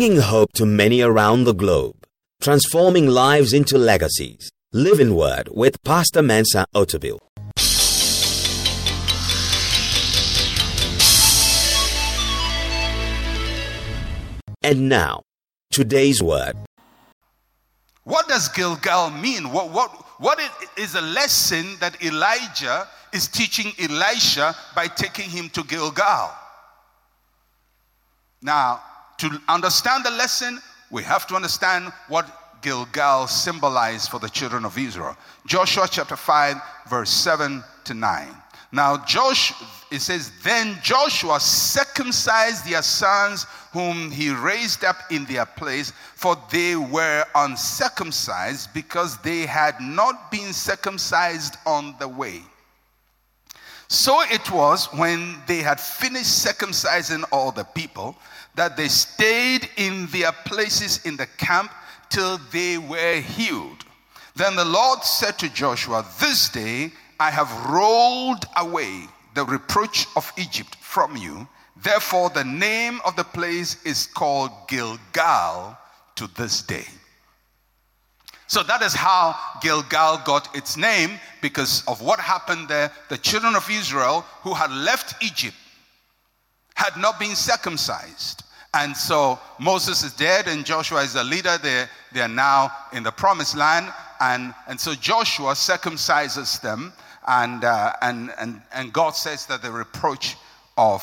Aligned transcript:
bringing 0.00 0.22
hope 0.22 0.50
to 0.54 0.64
many 0.64 1.02
around 1.02 1.44
the 1.44 1.52
globe, 1.52 2.06
transforming 2.40 3.06
lives 3.06 3.52
into 3.52 3.76
legacies. 3.76 4.50
Living 4.72 5.14
Word 5.14 5.50
with 5.52 5.76
Pastor 5.84 6.22
Mensa 6.22 6.64
Otabil. 6.74 7.18
And 14.62 14.88
now, 14.88 15.20
today's 15.70 16.22
word. 16.22 16.54
What 18.04 18.26
does 18.26 18.48
Gilgal 18.48 19.10
mean? 19.10 19.52
What, 19.52 19.68
what, 19.70 19.90
what 20.18 20.40
is 20.78 20.94
a 20.94 21.02
lesson 21.02 21.76
that 21.80 22.02
Elijah 22.02 22.88
is 23.12 23.28
teaching 23.28 23.72
Elisha 23.78 24.56
by 24.74 24.86
taking 24.86 25.28
him 25.28 25.50
to 25.50 25.62
Gilgal? 25.62 26.30
Now, 28.40 28.80
to 29.20 29.40
understand 29.48 30.04
the 30.04 30.10
lesson, 30.10 30.60
we 30.90 31.02
have 31.02 31.26
to 31.26 31.36
understand 31.36 31.92
what 32.08 32.26
Gilgal 32.62 33.26
symbolized 33.26 34.10
for 34.10 34.18
the 34.18 34.28
children 34.28 34.64
of 34.64 34.76
Israel. 34.78 35.16
Joshua 35.46 35.86
chapter 35.90 36.16
5, 36.16 36.56
verse 36.88 37.10
7 37.10 37.62
to 37.84 37.94
9. 37.94 38.28
Now, 38.72 39.04
Josh, 39.04 39.52
it 39.90 40.00
says, 40.00 40.32
Then 40.42 40.78
Joshua 40.82 41.38
circumcised 41.38 42.64
their 42.64 42.82
sons 42.82 43.44
whom 43.72 44.10
he 44.10 44.30
raised 44.30 44.84
up 44.84 44.96
in 45.10 45.24
their 45.26 45.44
place, 45.44 45.92
for 46.14 46.36
they 46.50 46.76
were 46.76 47.24
uncircumcised 47.34 48.72
because 48.72 49.18
they 49.18 49.40
had 49.40 49.80
not 49.80 50.30
been 50.30 50.52
circumcised 50.52 51.56
on 51.66 51.94
the 51.98 52.08
way. 52.08 52.40
So 53.88 54.22
it 54.30 54.52
was 54.52 54.86
when 54.92 55.36
they 55.48 55.58
had 55.58 55.80
finished 55.80 56.46
circumcising 56.46 57.24
all 57.32 57.50
the 57.50 57.64
people 57.64 58.16
that 58.54 58.76
they 58.76 58.88
stayed 58.88 59.68
in 59.76 60.06
their 60.06 60.32
places 60.32 61.04
in 61.04 61.16
the 61.16 61.26
camp 61.38 61.72
till 62.08 62.38
they 62.52 62.78
were 62.78 63.20
healed. 63.20 63.84
Then 64.36 64.56
the 64.56 64.64
Lord 64.64 65.02
said 65.04 65.38
to 65.38 65.52
Joshua, 65.52 66.04
This 66.20 66.48
day 66.48 66.92
I 67.18 67.30
have 67.30 67.66
rolled 67.66 68.46
away 68.56 69.04
the 69.34 69.44
reproach 69.44 70.06
of 70.16 70.32
Egypt 70.36 70.76
from 70.76 71.16
you. 71.16 71.46
Therefore, 71.82 72.30
the 72.30 72.44
name 72.44 73.00
of 73.04 73.16
the 73.16 73.24
place 73.24 73.82
is 73.84 74.06
called 74.06 74.50
Gilgal 74.68 75.78
to 76.16 76.26
this 76.36 76.62
day. 76.62 76.84
So 78.46 78.64
that 78.64 78.82
is 78.82 78.92
how 78.92 79.36
Gilgal 79.62 80.22
got 80.24 80.54
its 80.56 80.76
name 80.76 81.20
because 81.40 81.84
of 81.86 82.02
what 82.02 82.18
happened 82.18 82.68
there. 82.68 82.90
The 83.08 83.16
children 83.16 83.54
of 83.54 83.70
Israel 83.70 84.22
who 84.42 84.54
had 84.54 84.72
left 84.72 85.22
Egypt 85.22 85.54
had 86.80 86.96
not 86.96 87.20
been 87.20 87.36
circumcised. 87.36 88.42
And 88.72 88.96
so 88.96 89.38
Moses 89.58 90.02
is 90.02 90.14
dead 90.14 90.48
and 90.48 90.64
Joshua 90.64 91.02
is 91.02 91.12
the 91.12 91.22
leader. 91.22 91.58
They, 91.58 91.84
they 92.10 92.22
are 92.22 92.28
now 92.28 92.72
in 92.94 93.02
the 93.02 93.10
promised 93.10 93.54
land. 93.54 93.92
And, 94.20 94.54
and 94.66 94.80
so 94.80 94.94
Joshua 94.94 95.52
circumcises 95.52 96.58
them. 96.62 96.94
And, 97.28 97.64
uh, 97.64 97.92
and, 98.00 98.32
and, 98.38 98.62
and 98.72 98.94
God 98.94 99.10
says 99.10 99.44
that 99.46 99.60
the 99.60 99.70
reproach 99.70 100.36
of 100.78 101.02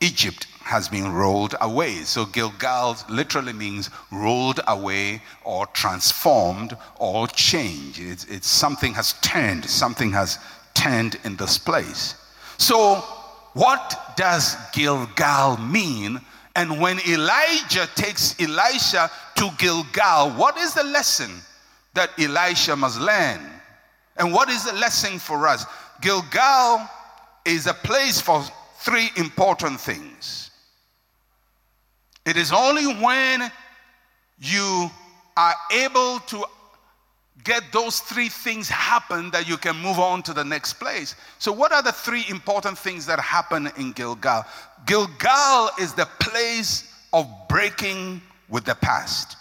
Egypt 0.00 0.46
has 0.60 0.88
been 0.88 1.12
rolled 1.12 1.54
away. 1.60 1.96
So 2.04 2.24
Gilgal 2.24 2.96
literally 3.10 3.52
means 3.52 3.90
rolled 4.10 4.60
away 4.68 5.20
or 5.44 5.66
transformed 5.66 6.78
or 6.98 7.28
changed. 7.28 8.00
It's, 8.00 8.24
it's 8.24 8.48
something 8.48 8.94
has 8.94 9.12
turned, 9.20 9.66
something 9.66 10.12
has 10.12 10.38
turned 10.72 11.18
in 11.24 11.36
this 11.36 11.58
place. 11.58 12.14
So, 12.56 13.04
what 13.54 14.14
does 14.16 14.56
Gilgal 14.72 15.56
mean 15.56 16.20
and 16.56 16.80
when 16.80 17.00
Elijah 17.08 17.88
takes 17.96 18.38
Elisha 18.40 19.10
to 19.36 19.50
Gilgal, 19.58 20.30
what 20.32 20.56
is 20.56 20.72
the 20.74 20.84
lesson 20.84 21.30
that 21.94 22.10
Elisha 22.18 22.76
must 22.76 23.00
learn? 23.00 23.40
And 24.16 24.32
what 24.32 24.48
is 24.48 24.64
the 24.64 24.72
lesson 24.74 25.18
for 25.18 25.48
us? 25.48 25.66
Gilgal 26.00 26.88
is 27.44 27.66
a 27.66 27.74
place 27.74 28.20
for 28.20 28.44
three 28.78 29.10
important 29.16 29.80
things. 29.80 30.50
It 32.24 32.36
is 32.36 32.52
only 32.52 32.86
when 33.02 33.50
you 34.38 34.90
are 35.36 35.54
able 35.72 36.20
to 36.20 36.44
get 37.42 37.64
those 37.72 38.00
three 38.00 38.28
things 38.28 38.68
happen 38.68 39.30
that 39.32 39.48
you 39.48 39.56
can 39.56 39.76
move 39.76 39.98
on 39.98 40.22
to 40.22 40.32
the 40.32 40.44
next 40.44 40.74
place. 40.74 41.16
So, 41.38 41.52
what 41.52 41.72
are 41.72 41.82
the 41.82 41.92
three 41.92 42.24
important 42.28 42.78
things 42.78 43.06
that 43.06 43.18
happen 43.18 43.70
in 43.76 43.92
Gilgal? 43.92 44.44
Gilgal 44.86 45.70
is 45.80 45.92
the 45.94 46.06
place 46.20 46.92
of 47.12 47.26
breaking 47.48 48.22
with 48.48 48.64
the 48.64 48.74
past. 48.76 49.36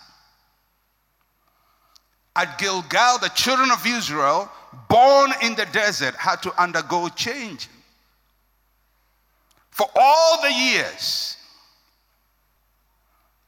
At 2.36 2.58
Gilgal, 2.58 3.20
the 3.20 3.30
children 3.36 3.70
of 3.70 3.86
Israel, 3.86 4.50
born 4.90 5.32
in 5.44 5.54
the 5.54 5.68
desert, 5.72 6.16
had 6.16 6.42
to 6.42 6.62
undergo 6.62 7.10
change. 7.10 7.70
For 9.70 9.88
all 9.96 10.42
the 10.42 10.52
years 10.52 11.38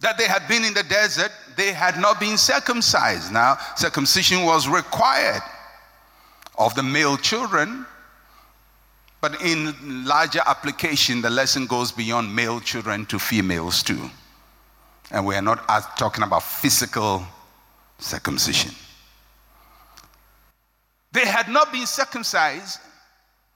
that 0.06 0.20
they 0.20 0.28
had 0.28 0.48
been 0.48 0.64
in 0.64 0.72
the 0.76 0.84
desert, 0.84 1.32
they 1.58 1.74
had 1.74 1.98
not 2.00 2.20
been 2.20 2.38
circumcised. 2.38 3.34
Now, 3.34 3.58
circumcision 3.76 4.44
was 4.44 4.68
required 4.68 5.42
of 6.60 6.76
the 6.76 6.84
male 6.84 7.18
children, 7.18 7.88
but 9.20 9.42
in 9.42 9.74
larger 10.06 10.42
application, 10.46 11.24
the 11.24 11.32
lesson 11.32 11.66
goes 11.66 11.92
beyond 11.92 12.36
male 12.36 12.60
children 12.60 13.08
to 13.08 13.18
females 13.18 13.82
too. 13.82 14.12
And 15.10 15.26
we 15.26 15.34
are 15.34 15.42
not 15.42 15.68
talking 15.98 16.24
about 16.24 16.44
physical 16.44 17.26
circumcision. 17.98 18.76
They 21.14 21.26
had 21.26 21.50
not 21.50 21.72
been 21.72 21.88
circumcised 21.88 22.80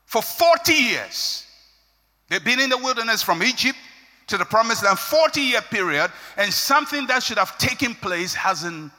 for 0.07 0.23
40 0.23 0.73
years. 0.73 1.45
They've 2.27 2.43
been 2.43 2.59
in 2.59 2.71
the 2.71 2.77
wilderness 2.77 3.21
from 3.21 3.43
Egypt 3.43 3.77
to 4.29 4.37
the 4.37 4.45
promised 4.45 4.83
land 4.83 4.97
40 4.97 5.41
year 5.41 5.61
period 5.61 6.11
and 6.37 6.53
something 6.53 7.05
that 7.07 7.23
should 7.23 7.37
have 7.37 7.57
taken 7.57 7.93
place 7.95 8.33
hasn't 8.33 8.91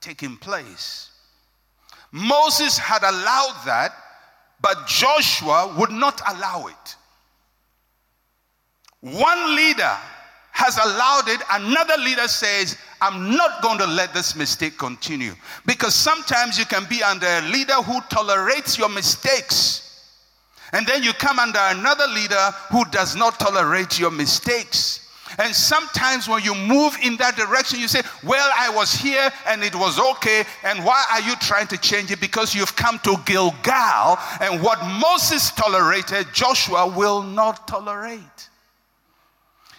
taken 0.00 0.36
place. 0.36 1.10
Moses 2.10 2.78
had 2.78 3.02
allowed 3.02 3.62
that 3.66 3.92
but 4.60 4.86
joshua 4.86 5.74
would 5.78 5.90
not 5.90 6.20
allow 6.28 6.66
it. 6.66 6.96
One 9.00 9.54
leader 9.54 9.96
has 10.50 10.76
allowed 10.78 11.28
it. 11.28 11.40
Another 11.52 11.96
leader 12.02 12.26
says 12.26 12.76
i'm 13.00 13.36
not 13.36 13.62
going 13.62 13.78
to 13.78 13.86
let 13.86 14.12
this 14.14 14.34
mistake 14.34 14.78
continue. 14.78 15.34
Because 15.66 15.94
sometimes 15.94 16.58
you 16.58 16.64
can 16.64 16.84
be 16.88 17.02
under 17.02 17.26
a 17.26 17.42
leader 17.42 17.74
who 17.74 18.00
tolerates 18.08 18.78
your 18.78 18.88
mistakes 18.88 19.87
and 20.72 20.86
then 20.86 21.02
you 21.02 21.12
come 21.12 21.38
under 21.38 21.58
another 21.60 22.06
leader 22.08 22.50
who 22.70 22.84
does 22.86 23.16
not 23.16 23.38
tolerate 23.40 23.98
your 23.98 24.10
mistakes. 24.10 25.08
And 25.38 25.54
sometimes 25.54 26.28
when 26.28 26.42
you 26.42 26.54
move 26.54 26.96
in 27.02 27.16
that 27.18 27.36
direction, 27.36 27.78
you 27.78 27.88
say, 27.88 28.02
Well, 28.24 28.50
I 28.56 28.70
was 28.70 28.92
here 28.92 29.30
and 29.46 29.62
it 29.62 29.74
was 29.74 29.98
okay. 29.98 30.44
And 30.64 30.84
why 30.84 31.04
are 31.12 31.20
you 31.20 31.36
trying 31.36 31.66
to 31.68 31.76
change 31.76 32.10
it? 32.10 32.20
Because 32.20 32.54
you've 32.54 32.74
come 32.76 32.98
to 33.00 33.16
Gilgal, 33.26 34.18
and 34.40 34.62
what 34.62 34.82
Moses 35.00 35.50
tolerated, 35.50 36.26
Joshua 36.32 36.86
will 36.86 37.22
not 37.22 37.68
tolerate. 37.68 38.48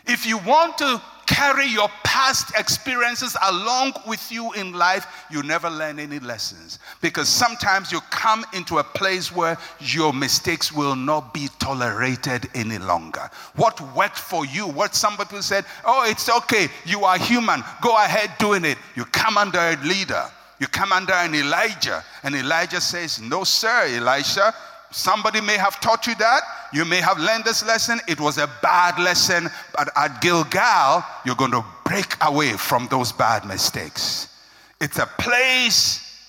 If 0.06 0.26
you 0.26 0.38
want 0.40 0.78
to 0.80 1.02
carry 1.30 1.68
your 1.68 1.88
past 2.04 2.58
experiences 2.58 3.38
along 3.50 3.94
with 4.08 4.32
you 4.32 4.52
in 4.54 4.74
life, 4.74 5.06
you 5.30 5.44
never 5.44 5.70
learn 5.70 6.00
any 6.00 6.18
lessons. 6.18 6.80
Because 7.02 7.30
sometimes 7.30 7.92
you 7.92 8.02
come 8.10 8.44
into 8.54 8.80
a 8.80 8.84
place 8.84 9.34
where 9.34 9.56
your 9.80 10.12
mistakes 10.12 10.74
will 10.74 10.96
not 10.96 11.32
be 11.32 11.48
tolerated 11.60 12.50
any 12.56 12.80
longer. 12.80 13.30
What 13.56 13.80
worked 13.96 14.18
for 14.18 14.44
you, 14.44 14.68
what 14.68 14.96
some 14.96 15.18
people 15.18 15.44
said, 15.44 15.66
oh, 15.86 16.10
it's 16.10 16.30
okay, 16.30 16.68
you 16.84 17.04
are 17.04 17.20
human, 17.20 17.64
go 17.80 17.96
ahead 17.96 18.32
doing 18.40 18.66
it. 18.66 18.80
You 18.96 19.06
come 19.06 19.38
under 19.38 19.60
a 19.60 19.78
leader, 19.84 20.26
you 20.60 20.66
come 20.66 20.92
under 20.92 21.14
an 21.14 21.36
Elijah, 21.36 22.04
and 22.24 22.34
Elijah 22.34 22.82
says, 22.82 23.22
no, 23.22 23.44
sir, 23.44 23.86
Elisha, 23.88 24.52
Somebody 24.92 25.42
may 25.42 25.58
have 25.58 25.80
taught 25.80 26.08
you 26.08 26.16
that. 26.16 26.42
You 26.74 26.86
may 26.86 27.02
have 27.02 27.20
learned 27.20 27.46
this 27.46 27.66
lesson. 27.66 28.00
It 28.08 28.20
was 28.20 28.38
a 28.38 28.50
bad 28.62 29.00
lesson. 29.00 29.50
But 29.76 29.90
at 29.96 30.22
Gilgal, 30.22 31.04
you're 31.26 31.36
going 31.36 31.52
to 31.52 31.64
break 31.86 32.16
away 32.22 32.54
from 32.54 32.88
those 32.90 33.12
bad 33.12 33.46
mistakes. 33.46 34.28
It's 34.82 34.98
a 34.98 35.06
place 35.06 36.28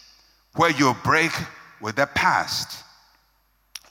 where 0.57 0.71
you 0.71 0.95
break 1.05 1.33
with 1.81 1.97
the 1.97 2.07
past. 2.07 2.85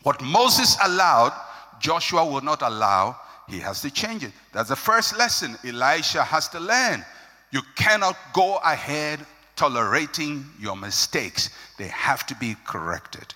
What 0.04 0.22
Moses 0.22 0.78
allowed, 0.84 1.34
Joshua 1.80 2.26
will 2.26 2.42
not 2.42 2.62
allow. 2.62 3.18
He 3.48 3.60
has 3.60 3.82
to 3.82 3.92
change 3.92 4.24
it. 4.24 4.32
That's 4.54 4.70
the 4.70 4.76
first 4.76 5.18
lesson 5.18 5.58
Elisha 5.66 6.24
has 6.24 6.48
to 6.50 6.60
learn. 6.60 7.04
You 7.52 7.62
cannot 7.76 8.16
go 8.34 8.58
ahead 8.58 9.26
tolerating 9.60 10.46
your 10.58 10.78
mistakes, 10.78 11.50
they 11.78 11.88
have 11.90 12.26
to 12.26 12.34
be 12.36 12.56
corrected. 12.66 13.34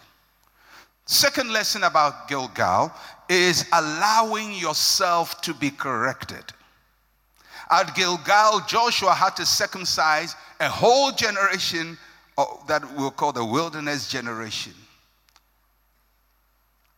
Second 1.05 1.51
lesson 1.51 1.83
about 1.83 2.27
Gilgal 2.27 2.91
is 3.27 3.65
allowing 3.73 4.53
yourself 4.53 5.41
to 5.41 5.53
be 5.53 5.69
corrected. 5.69 6.43
At 7.69 7.95
Gilgal, 7.95 8.61
Joshua 8.67 9.13
had 9.13 9.35
to 9.37 9.45
circumcise 9.45 10.35
a 10.59 10.69
whole 10.69 11.11
generation 11.11 11.97
that 12.67 12.83
we'll 12.95 13.11
call 13.11 13.31
the 13.31 13.43
wilderness 13.43 14.09
generation. 14.09 14.73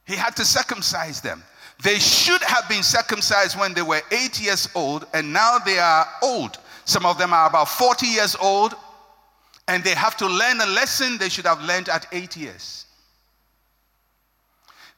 He 0.05 0.15
had 0.15 0.35
to 0.35 0.45
circumcise 0.45 1.21
them. 1.21 1.43
They 1.83 1.99
should 1.99 2.41
have 2.43 2.69
been 2.69 2.83
circumcised 2.83 3.57
when 3.59 3.73
they 3.73 3.81
were 3.81 4.01
eight 4.11 4.39
years 4.39 4.69
old, 4.75 5.05
and 5.13 5.33
now 5.33 5.57
they 5.59 5.79
are 5.79 6.07
old. 6.21 6.57
Some 6.85 7.05
of 7.05 7.17
them 7.17 7.33
are 7.33 7.49
about 7.49 7.67
40 7.67 8.05
years 8.05 8.35
old, 8.39 8.75
and 9.67 9.83
they 9.83 9.95
have 9.95 10.15
to 10.17 10.27
learn 10.27 10.61
a 10.61 10.67
lesson 10.67 11.17
they 11.17 11.29
should 11.29 11.45
have 11.45 11.61
learned 11.63 11.89
at 11.89 12.07
eight 12.11 12.37
years. 12.37 12.84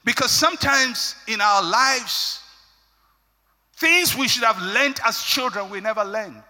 Because 0.08 0.30
sometimes 0.30 1.16
in 1.26 1.42
our 1.42 1.62
lives, 1.62 2.40
things 3.74 4.16
we 4.16 4.26
should 4.26 4.42
have 4.42 4.58
learned 4.62 4.98
as 5.06 5.22
children, 5.22 5.68
we 5.68 5.82
never 5.82 6.02
learned. 6.02 6.42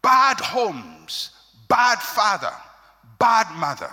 Bad 0.00 0.38
homes, 0.38 1.30
bad 1.68 1.98
father, 1.98 2.52
bad 3.18 3.52
mother. 3.56 3.90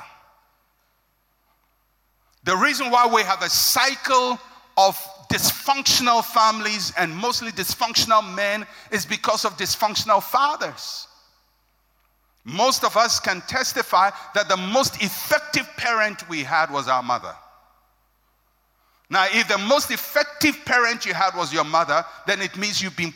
The 2.44 2.56
reason 2.56 2.92
why 2.92 3.09
we 3.12 3.24
have 3.24 3.42
a 3.42 3.50
cycle 3.50 4.39
of 4.77 4.95
dysfunctional 5.27 6.24
families 6.24 6.94
and 6.95 7.12
mostly 7.12 7.50
dysfunctional 7.50 8.36
men 8.36 8.68
is 8.92 9.04
because 9.04 9.45
of 9.45 9.57
dysfunctional 9.57 10.21
fathers. 10.21 11.07
Most 12.44 12.83
of 12.83 12.95
us 12.95 13.19
can 13.19 13.42
testify 13.48 14.12
that 14.36 14.48
the 14.48 14.57
most 14.57 15.01
effective 15.01 15.68
parent 15.75 16.30
we 16.30 16.44
had 16.44 16.69
was 16.69 16.88
our 16.88 17.01
mother. 17.01 17.33
Now, 19.09 19.25
if 19.31 19.48
the 19.48 19.57
most 19.57 19.92
effective 19.92 20.57
parent 20.65 21.06
you 21.06 21.13
had 21.13 21.36
was 21.36 21.54
your 21.54 21.63
mother, 21.63 22.04
then 22.25 22.42
it 22.42 22.57
means 22.57 22.81
you've 22.81 22.98
been, 22.98 23.13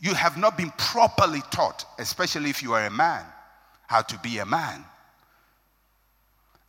you 0.00 0.14
have 0.14 0.36
not 0.36 0.56
been 0.56 0.70
properly 0.78 1.42
taught, 1.50 1.84
especially 1.98 2.50
if 2.50 2.62
you 2.62 2.72
are 2.74 2.86
a 2.86 2.90
man, 2.90 3.24
how 3.86 4.02
to 4.02 4.18
be 4.20 4.38
a 4.38 4.46
man. 4.46 4.84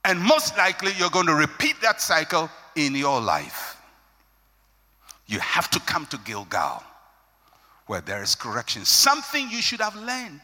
And 0.05 0.19
most 0.19 0.57
likely, 0.57 0.91
you're 0.97 1.09
going 1.09 1.27
to 1.27 1.35
repeat 1.35 1.75
that 1.81 2.01
cycle 2.01 2.49
in 2.75 2.95
your 2.95 3.21
life. 3.21 3.77
You 5.27 5.39
have 5.39 5.69
to 5.71 5.79
come 5.81 6.05
to 6.07 6.17
Gilgal 6.25 6.83
where 7.87 8.01
there 8.01 8.23
is 8.23 8.35
correction, 8.35 8.85
something 8.85 9.49
you 9.49 9.61
should 9.61 9.81
have 9.81 9.95
learned 9.95 10.41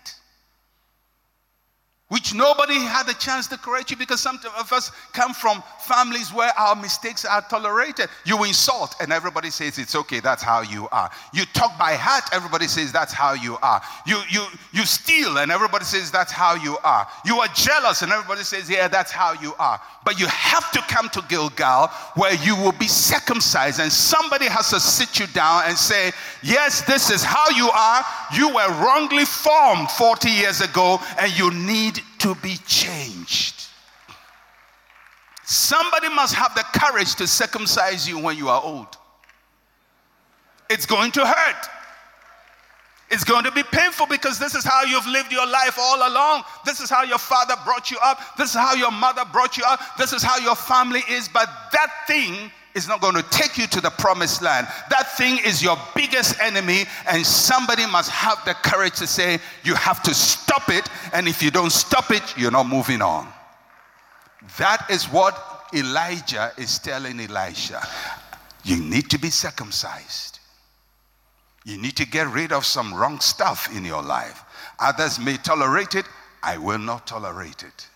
which 2.09 2.33
nobody 2.33 2.73
had 2.73 3.07
a 3.07 3.13
chance 3.13 3.47
to 3.47 3.57
correct 3.57 3.91
you 3.91 3.97
because 3.97 4.19
some 4.19 4.39
of 4.57 4.73
us 4.73 4.91
come 5.13 5.31
from 5.31 5.63
families 5.79 6.33
where 6.33 6.51
our 6.57 6.75
mistakes 6.75 7.23
are 7.23 7.41
tolerated. 7.41 8.09
You 8.25 8.43
insult 8.43 8.95
and 8.99 9.13
everybody 9.13 9.51
says 9.51 9.77
it's 9.77 9.95
okay, 9.95 10.19
that's 10.19 10.41
how 10.41 10.61
you 10.61 10.89
are. 10.91 11.09
You 11.33 11.45
talk 11.53 11.77
by 11.77 11.93
heart, 11.93 12.23
everybody 12.33 12.67
says 12.67 12.91
that's 12.91 13.13
how 13.13 13.33
you 13.33 13.57
are. 13.61 13.81
You 14.07 14.21
you 14.29 14.43
you 14.73 14.85
steal 14.85 15.37
and 15.37 15.51
everybody 15.51 15.85
says 15.85 16.09
that's 16.09 16.31
how 16.31 16.55
you 16.55 16.77
are. 16.83 17.07
You 17.25 17.39
are 17.39 17.47
jealous 17.49 18.01
and 18.01 18.11
everybody 18.11 18.43
says 18.43 18.67
yeah, 18.69 18.87
that's 18.87 19.11
how 19.11 19.33
you 19.33 19.53
are. 19.59 19.79
But 20.03 20.19
you 20.19 20.25
have 20.27 20.71
to 20.71 20.79
come 20.81 21.09
to 21.09 21.21
Gilgal 21.29 21.89
where 22.15 22.33
you 22.43 22.55
will 22.55 22.71
be 22.71 22.87
circumcised 22.87 23.79
and 23.79 23.91
somebody 23.91 24.45
has 24.45 24.71
to 24.71 24.79
sit 24.79 25.19
you 25.19 25.27
down 25.27 25.65
and 25.67 25.77
say, 25.77 26.11
"Yes, 26.41 26.81
this 26.81 27.11
is 27.11 27.23
how 27.23 27.49
you 27.51 27.69
are. 27.69 28.03
You 28.33 28.49
were 28.49 28.69
wrongly 28.83 29.25
formed 29.25 29.91
40 29.91 30.29
years 30.29 30.61
ago 30.61 30.99
and 31.19 31.37
you 31.37 31.51
need 31.51 31.98
to 32.19 32.35
be 32.35 32.57
changed. 32.67 33.65
Somebody 35.43 36.09
must 36.09 36.35
have 36.35 36.53
the 36.53 36.63
courage 36.79 37.15
to 37.15 37.25
circumcise 37.27 38.07
you 38.07 38.19
when 38.19 38.37
you 38.37 38.49
are 38.49 38.61
old. 38.61 38.97
It's 40.69 40.85
going 40.85 41.11
to 41.13 41.25
hurt. 41.25 41.69
It's 43.11 43.23
going 43.23 43.43
to 43.43 43.51
be 43.51 43.63
painful 43.63 44.05
because 44.05 44.37
this 44.37 44.53
is 44.53 44.63
how 44.63 44.83
you've 44.83 45.07
lived 45.07 45.31
your 45.31 45.47
life 45.47 45.77
all 45.79 46.07
along. 46.07 46.43
This 46.65 46.79
is 46.79 46.91
how 46.91 47.01
your 47.01 47.17
father 47.17 47.55
brought 47.65 47.89
you 47.89 47.97
up. 48.03 48.37
This 48.37 48.51
is 48.51 48.55
how 48.55 48.75
your 48.75 48.91
mother 48.91 49.23
brought 49.33 49.57
you 49.57 49.63
up. 49.67 49.79
This 49.97 50.13
is 50.13 50.21
how 50.21 50.37
your 50.37 50.55
family 50.55 51.01
is. 51.09 51.27
But 51.27 51.49
that 51.71 51.91
thing 52.05 52.51
is 52.75 52.87
not 52.87 53.01
going 53.01 53.15
to 53.15 53.23
take 53.29 53.57
you 53.57 53.67
to 53.67 53.81
the 53.81 53.89
promised 53.89 54.41
land. 54.41 54.67
That 54.89 55.17
thing 55.17 55.39
is 55.45 55.61
your 55.61 55.77
biggest 55.95 56.39
enemy, 56.39 56.85
and 57.09 57.25
somebody 57.25 57.85
must 57.85 58.11
have 58.11 58.43
the 58.45 58.53
courage 58.53 58.95
to 58.95 59.07
say, 59.07 59.39
You 59.63 59.75
have 59.75 60.01
to 60.03 60.13
stop 60.13 60.69
it, 60.69 60.87
and 61.13 61.27
if 61.27 61.41
you 61.41 61.51
don't 61.51 61.71
stop 61.71 62.11
it, 62.11 62.23
you're 62.37 62.51
not 62.51 62.67
moving 62.67 63.01
on. 63.01 63.27
That 64.57 64.85
is 64.89 65.05
what 65.05 65.67
Elijah 65.73 66.51
is 66.57 66.79
telling 66.79 67.19
Elisha. 67.19 67.81
You 68.63 68.77
need 68.77 69.09
to 69.09 69.19
be 69.19 69.29
circumcised. 69.29 70.39
You 71.65 71.77
need 71.77 71.97
to 71.97 72.07
get 72.07 72.27
rid 72.27 72.51
of 72.51 72.65
some 72.65 72.93
wrong 72.93 73.19
stuff 73.19 73.75
in 73.75 73.85
your 73.85 74.01
life. 74.01 74.43
Others 74.79 75.19
may 75.19 75.37
tolerate 75.37 75.95
it, 75.95 76.05
I 76.41 76.57
will 76.57 76.79
not 76.79 77.05
tolerate 77.05 77.63
it. 77.63 77.87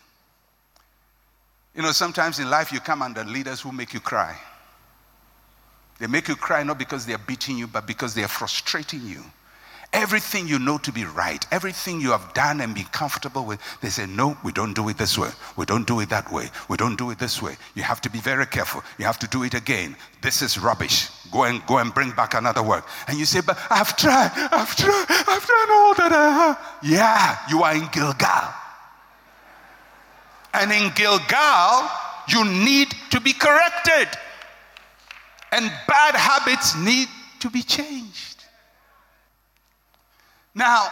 You 1.75 1.81
know, 1.81 1.91
sometimes 1.91 2.39
in 2.39 2.49
life 2.49 2.71
you 2.71 2.79
come 2.79 3.01
under 3.01 3.23
leaders 3.23 3.61
who 3.61 3.71
make 3.71 3.93
you 3.93 3.99
cry. 3.99 4.37
They 5.99 6.07
make 6.07 6.27
you 6.27 6.35
cry 6.35 6.63
not 6.63 6.79
because 6.79 7.05
they're 7.05 7.17
beating 7.17 7.57
you, 7.57 7.67
but 7.67 7.87
because 7.87 8.13
they're 8.13 8.27
frustrating 8.27 9.05
you. 9.05 9.23
Everything 9.93 10.47
you 10.47 10.57
know 10.57 10.79
to 10.79 10.91
be 10.91 11.05
right, 11.05 11.45
everything 11.51 12.01
you 12.01 12.09
have 12.09 12.33
done 12.33 12.61
and 12.61 12.73
been 12.73 12.85
comfortable 12.85 13.45
with, 13.45 13.59
they 13.81 13.89
say, 13.89 14.07
No, 14.07 14.35
we 14.43 14.51
don't 14.51 14.73
do 14.73 14.89
it 14.89 14.97
this 14.97 15.19
way. 15.19 15.29
We 15.55 15.65
don't 15.65 15.85
do 15.85 15.99
it 15.99 16.09
that 16.09 16.31
way. 16.31 16.49
We 16.67 16.77
don't 16.77 16.97
do 16.97 17.11
it 17.11 17.19
this 17.19 17.43
way. 17.43 17.55
You 17.75 17.83
have 17.83 18.01
to 18.01 18.09
be 18.09 18.17
very 18.17 18.47
careful. 18.47 18.83
You 18.97 19.05
have 19.05 19.19
to 19.19 19.27
do 19.27 19.43
it 19.43 19.53
again. 19.53 19.95
This 20.23 20.41
is 20.41 20.57
rubbish. 20.57 21.09
Go 21.31 21.43
and 21.43 21.63
go 21.67 21.77
and 21.77 21.93
bring 21.93 22.09
back 22.09 22.33
another 22.33 22.63
work. 22.63 22.87
And 23.07 23.19
you 23.19 23.25
say, 23.25 23.41
But 23.45 23.59
I've 23.69 23.95
tried, 23.95 24.31
I've 24.51 24.75
tried, 24.75 25.05
I've 25.09 25.45
done 25.45 25.69
all 25.71 25.93
that 25.93 26.11
I 26.11 26.29
have. 26.31 26.79
Yeah, 26.81 27.37
you 27.51 27.61
are 27.61 27.75
in 27.75 27.87
Gilgal. 27.91 28.51
And 30.55 30.71
in 30.71 30.91
Gilgal, 30.95 31.89
you 32.29 32.45
need 32.45 32.95
to 33.11 33.21
be 33.21 33.33
corrected 33.33 34.07
and 35.53 35.71
bad 35.87 36.15
habits 36.15 36.75
need 36.75 37.07
to 37.39 37.49
be 37.49 37.61
changed. 37.61 38.43
Now, 40.55 40.87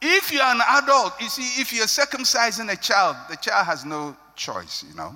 if 0.00 0.32
you're 0.32 0.42
an 0.42 0.60
adult, 0.68 1.20
you 1.20 1.28
see, 1.28 1.60
if 1.60 1.72
you're 1.72 1.86
circumcising 1.86 2.72
a 2.72 2.76
child, 2.76 3.16
the 3.28 3.36
child 3.36 3.66
has 3.66 3.84
no 3.84 4.16
choice, 4.36 4.84
you 4.88 4.94
know. 4.94 5.14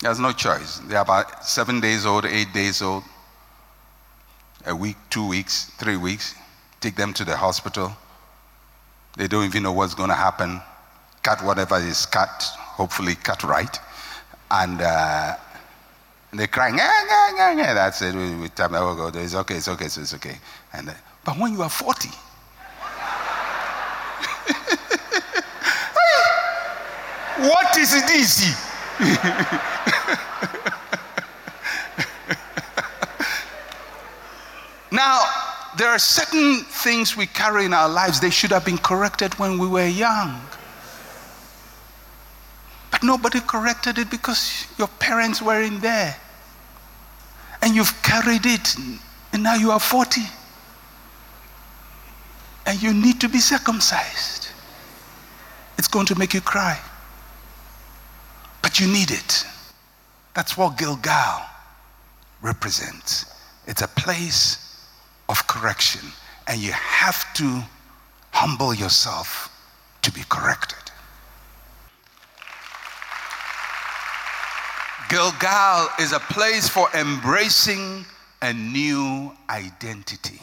There's 0.00 0.18
no 0.18 0.32
choice. 0.32 0.78
They're 0.80 1.00
about 1.00 1.44
seven 1.44 1.80
days 1.80 2.04
old, 2.06 2.24
eight 2.24 2.52
days 2.52 2.82
old, 2.82 3.04
a 4.66 4.74
week, 4.74 4.96
two 5.10 5.26
weeks, 5.26 5.70
three 5.78 5.96
weeks. 5.96 6.34
Take 6.80 6.96
them 6.96 7.12
to 7.14 7.24
the 7.24 7.36
hospital. 7.36 7.96
They 9.16 9.28
don't 9.28 9.44
even 9.44 9.62
know 9.62 9.72
what's 9.72 9.94
going 9.94 10.10
to 10.10 10.14
happen. 10.14 10.60
Cut 11.22 11.42
whatever 11.44 11.76
is 11.76 12.06
cut, 12.06 12.42
hopefully 12.56 13.16
cut 13.16 13.42
right. 13.42 13.76
And 14.50 14.80
uh, 14.80 15.36
and 16.30 16.38
they're 16.38 16.46
crying, 16.46 16.76
nah, 16.76 16.84
nah, 16.84 17.30
nah, 17.36 17.54
nah. 17.54 17.74
that's 17.74 18.02
it. 18.02 18.14
We, 18.14 18.34
we 18.34 18.48
tell 18.48 18.68
them, 18.68 18.82
oh, 18.82 18.94
God, 18.94 19.16
it's 19.16 19.34
okay, 19.34 19.56
it's 19.56 19.68
okay, 19.68 19.88
so 19.88 20.02
it's 20.02 20.12
okay. 20.14 20.36
And, 20.74 20.90
uh, 20.90 20.94
but 21.24 21.38
when 21.38 21.54
you 21.54 21.62
are 21.62 21.70
40, 21.70 22.08
what 27.38 27.78
is 27.78 27.92
this? 28.06 28.54
now, 34.92 35.22
there 35.78 35.88
are 35.88 35.98
certain 35.98 36.64
things 36.64 37.16
we 37.16 37.26
carry 37.26 37.64
in 37.64 37.72
our 37.72 37.88
lives, 37.88 38.20
they 38.20 38.30
should 38.30 38.50
have 38.50 38.66
been 38.66 38.78
corrected 38.78 39.32
when 39.38 39.58
we 39.58 39.66
were 39.66 39.86
young. 39.86 40.38
Nobody 43.02 43.40
corrected 43.40 43.98
it 43.98 44.10
because 44.10 44.66
your 44.78 44.88
parents 44.98 45.40
weren't 45.40 45.80
there. 45.80 46.16
And 47.62 47.74
you've 47.74 48.02
carried 48.02 48.46
it, 48.46 48.76
and 49.32 49.42
now 49.42 49.54
you 49.54 49.70
are 49.70 49.80
40. 49.80 50.22
And 52.66 52.82
you 52.82 52.92
need 52.92 53.20
to 53.20 53.28
be 53.28 53.38
circumcised. 53.38 54.48
It's 55.76 55.88
going 55.88 56.06
to 56.06 56.18
make 56.18 56.34
you 56.34 56.40
cry. 56.40 56.78
But 58.62 58.80
you 58.80 58.86
need 58.86 59.10
it. 59.10 59.44
That's 60.34 60.56
what 60.56 60.76
Gilgal 60.76 61.42
represents. 62.42 63.26
It's 63.66 63.82
a 63.82 63.88
place 63.88 64.86
of 65.28 65.46
correction, 65.46 66.02
and 66.46 66.60
you 66.60 66.72
have 66.72 67.32
to 67.34 67.62
humble 68.32 68.74
yourself 68.74 69.50
to 70.02 70.12
be 70.12 70.22
corrected. 70.28 70.87
Gilgal 75.08 75.88
is 75.98 76.12
a 76.12 76.20
place 76.20 76.68
for 76.68 76.88
embracing 76.94 78.04
a 78.42 78.52
new 78.52 79.32
identity. 79.48 80.40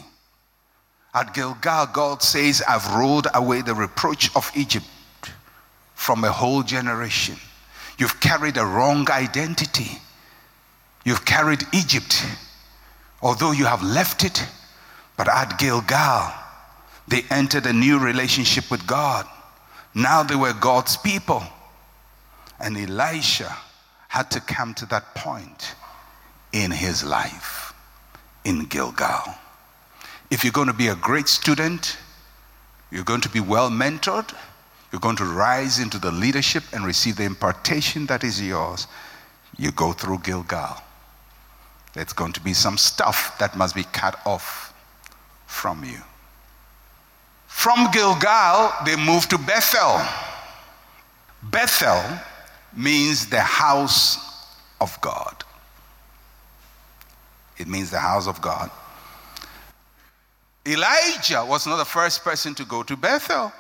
At 1.14 1.34
Gilgal, 1.34 1.88
God 1.94 2.22
says, 2.22 2.64
I've 2.68 2.96
rolled 2.96 3.28
away 3.34 3.62
the 3.62 3.76
reproach 3.76 4.36
of 4.36 4.52
Egypt 4.56 4.86
from 5.94 6.24
a 6.24 6.32
whole 6.32 6.64
generation. 6.64 7.36
You've 7.98 8.20
carried 8.20 8.58
a 8.58 8.66
wrong 8.66 9.10
identity. 9.10 10.02
You've 11.06 11.26
carried 11.26 11.64
Egypt. 11.72 12.26
Although 13.22 13.52
you 13.52 13.66
have 13.66 13.84
left 13.84 14.24
it, 14.24 14.46
But 15.18 15.30
at 15.30 15.58
Gilgal, 15.58 16.34
they 17.08 17.24
entered 17.30 17.66
a 17.66 17.74
new 17.74 18.00
relationship 18.00 18.70
with 18.70 18.86
God. 18.86 19.26
Now 19.94 20.24
they 20.24 20.36
were 20.36 20.54
God's 20.54 20.98
people. 20.98 21.44
And 22.60 22.78
Elisha 22.78 23.56
had 24.16 24.32
to 24.32 24.40
come 24.40 24.74
to 24.74 24.86
that 24.86 25.14
point 25.14 25.76
in 26.54 26.72
his 26.72 27.04
life 27.04 27.74
in 28.46 28.64
Gilgal. 28.64 29.36
If 30.32 30.46
you're 30.46 30.54
going 30.54 30.70
to 30.70 30.74
be 30.86 30.88
a 30.88 30.96
great 30.96 31.28
student, 31.28 31.98
you're 32.92 33.04
going 33.04 33.20
to 33.20 33.30
be 33.30 33.42
well 33.42 33.70
mentored, 33.70 34.34
you're 34.90 35.02
going 35.02 35.18
to 35.18 35.26
rise 35.26 35.80
into 35.80 36.00
the 36.00 36.14
leadership 36.14 36.64
and 36.72 36.86
receive 36.86 37.18
the 37.18 37.26
impartation 37.26 38.06
that 38.06 38.24
is 38.24 38.42
yours, 38.42 38.88
you 39.58 39.74
go 39.74 39.92
through 39.92 40.20
Gilgal. 40.20 40.82
There's 41.92 42.14
going 42.14 42.32
to 42.34 42.42
be 42.42 42.54
some 42.54 42.78
stuff 42.78 43.38
that 43.40 43.58
must 43.58 43.76
be 43.76 43.84
cut 43.84 44.18
off 44.26 44.74
from 45.46 45.84
you. 45.84 46.00
From 47.48 47.92
Gilgal, 47.92 48.72
they 48.86 48.96
moved 48.96 49.32
to 49.32 49.38
Bethel. 49.38 50.00
Bethel 51.44 52.02
means 52.78 53.28
the 53.28 53.40
house 53.40 54.18
of 54.82 55.00
God. 55.02 55.44
It 57.58 57.68
means 57.68 57.90
the 57.90 58.00
house 58.00 58.28
of 58.28 58.42
God. 58.42 58.70
Elijah 60.68 61.46
was 61.46 61.68
not 61.68 61.78
the 61.78 61.86
first 61.86 62.24
person 62.24 62.56
to 62.56 62.66
go 62.66 62.84
to 62.84 62.98
Bethel. 62.98 63.52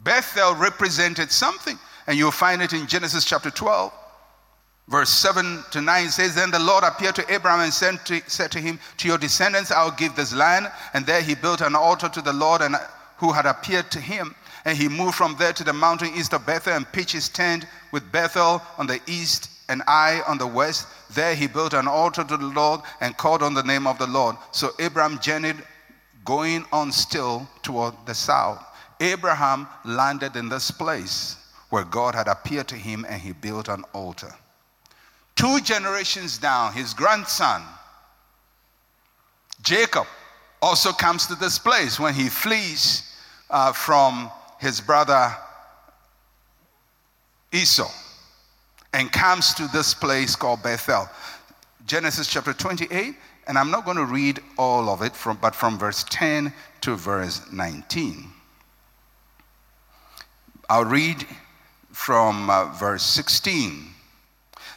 Bethel 0.00 0.54
represented 0.54 1.32
something, 1.32 1.78
and 2.06 2.18
you'll 2.18 2.30
find 2.30 2.62
it 2.62 2.72
in 2.72 2.86
Genesis 2.86 3.24
chapter 3.24 3.50
12. 3.50 3.92
Verse 4.88 5.10
7 5.10 5.64
to 5.72 5.80
9 5.80 6.08
says, 6.10 6.34
Then 6.34 6.50
the 6.50 6.60
Lord 6.60 6.84
appeared 6.84 7.16
to 7.16 7.32
Abraham 7.32 7.60
and 7.60 7.72
said 7.72 8.04
to, 8.06 8.20
said 8.28 8.52
to 8.52 8.60
him, 8.60 8.78
To 8.98 9.08
your 9.08 9.18
descendants 9.18 9.72
I'll 9.72 9.90
give 9.90 10.14
this 10.14 10.32
land. 10.32 10.70
And 10.94 11.04
there 11.04 11.22
he 11.22 11.34
built 11.34 11.60
an 11.60 11.74
altar 11.74 12.08
to 12.08 12.22
the 12.22 12.32
Lord 12.32 12.62
and, 12.62 12.76
who 13.16 13.32
had 13.32 13.46
appeared 13.46 13.90
to 13.92 14.00
him. 14.00 14.36
And 14.66 14.76
he 14.76 14.88
moved 14.88 15.14
from 15.14 15.36
there 15.38 15.52
to 15.52 15.62
the 15.62 15.72
mountain 15.72 16.12
east 16.16 16.34
of 16.34 16.44
Bethel 16.44 16.74
and 16.74 16.90
pitched 16.90 17.12
his 17.12 17.28
tent 17.28 17.64
with 17.92 18.10
Bethel 18.10 18.60
on 18.76 18.88
the 18.88 19.00
east 19.06 19.48
and 19.68 19.80
Ai 19.86 20.22
on 20.26 20.38
the 20.38 20.46
west. 20.46 20.88
There 21.14 21.36
he 21.36 21.46
built 21.46 21.72
an 21.72 21.86
altar 21.86 22.24
to 22.24 22.36
the 22.36 22.46
Lord 22.46 22.80
and 23.00 23.16
called 23.16 23.44
on 23.44 23.54
the 23.54 23.62
name 23.62 23.86
of 23.86 23.96
the 23.98 24.08
Lord. 24.08 24.34
So 24.50 24.70
Abraham 24.80 25.20
journeyed, 25.20 25.62
going 26.24 26.64
on 26.72 26.90
still 26.90 27.48
toward 27.62 27.94
the 28.06 28.14
south. 28.14 28.60
Abraham 28.98 29.68
landed 29.84 30.34
in 30.34 30.48
this 30.48 30.72
place 30.72 31.36
where 31.70 31.84
God 31.84 32.16
had 32.16 32.26
appeared 32.26 32.66
to 32.68 32.74
him 32.74 33.06
and 33.08 33.22
he 33.22 33.32
built 33.32 33.68
an 33.68 33.84
altar. 33.92 34.34
Two 35.36 35.60
generations 35.60 36.38
down, 36.38 36.72
his 36.72 36.92
grandson, 36.92 37.62
Jacob, 39.62 40.08
also 40.60 40.90
comes 40.90 41.28
to 41.28 41.36
this 41.36 41.56
place 41.56 42.00
when 42.00 42.14
he 42.14 42.28
flees 42.28 43.04
uh, 43.48 43.72
from 43.72 44.28
his 44.58 44.80
brother 44.80 45.34
Esau 47.52 47.90
and 48.92 49.12
comes 49.12 49.54
to 49.54 49.68
this 49.68 49.94
place 49.94 50.36
called 50.36 50.62
Bethel. 50.62 51.08
Genesis 51.86 52.26
chapter 52.26 52.52
28, 52.52 53.14
and 53.46 53.58
I'm 53.58 53.70
not 53.70 53.84
going 53.84 53.96
to 53.96 54.06
read 54.06 54.40
all 54.58 54.88
of 54.88 55.02
it, 55.02 55.14
from, 55.14 55.36
but 55.36 55.54
from 55.54 55.78
verse 55.78 56.04
10 56.10 56.52
to 56.80 56.96
verse 56.96 57.40
19. 57.52 58.30
I'll 60.68 60.84
read 60.84 61.24
from 61.92 62.50
uh, 62.50 62.72
verse 62.72 63.04
16. 63.04 63.86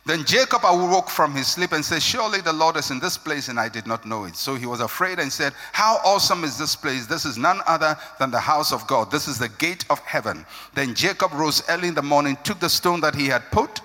Then 0.10 0.26
Jacob 0.26 0.62
awoke 0.64 1.08
from 1.08 1.36
his 1.36 1.46
sleep 1.46 1.72
and 1.72 1.86
said, 1.86 2.02
Surely 2.02 2.42
the 2.42 2.52
Lord 2.52 2.78
is 2.78 2.90
in 2.90 3.00
this 3.00 3.16
place, 3.16 3.48
and 3.48 3.60
I 3.60 3.70
did 3.70 3.86
not 3.86 4.08
know 4.08 4.24
it. 4.24 4.36
So 4.36 4.56
he 4.56 4.66
was 4.66 4.80
afraid 4.80 5.20
and 5.20 5.32
said, 5.32 5.54
How 5.72 6.00
awesome 6.04 6.44
is 6.44 6.58
this 6.58 6.76
place! 6.76 7.06
This 7.06 7.26
is 7.26 7.38
none 7.38 7.62
other 7.68 7.96
than 8.18 8.32
the 8.32 8.40
house 8.40 8.74
of 8.74 8.88
God. 8.88 9.12
This 9.12 9.28
is 9.28 9.38
the 9.38 9.50
gate 9.50 9.86
of 9.88 10.00
heaven. 10.00 10.48
Then 10.74 10.96
Jacob 10.96 11.32
rose 11.36 11.62
early 11.70 11.90
in 11.90 11.94
the 11.94 12.02
morning, 12.02 12.40
took 12.44 12.60
the 12.60 12.70
stone 12.70 13.02
that 13.02 13.14
he 13.14 13.28
had 13.28 13.44
put 13.52 13.82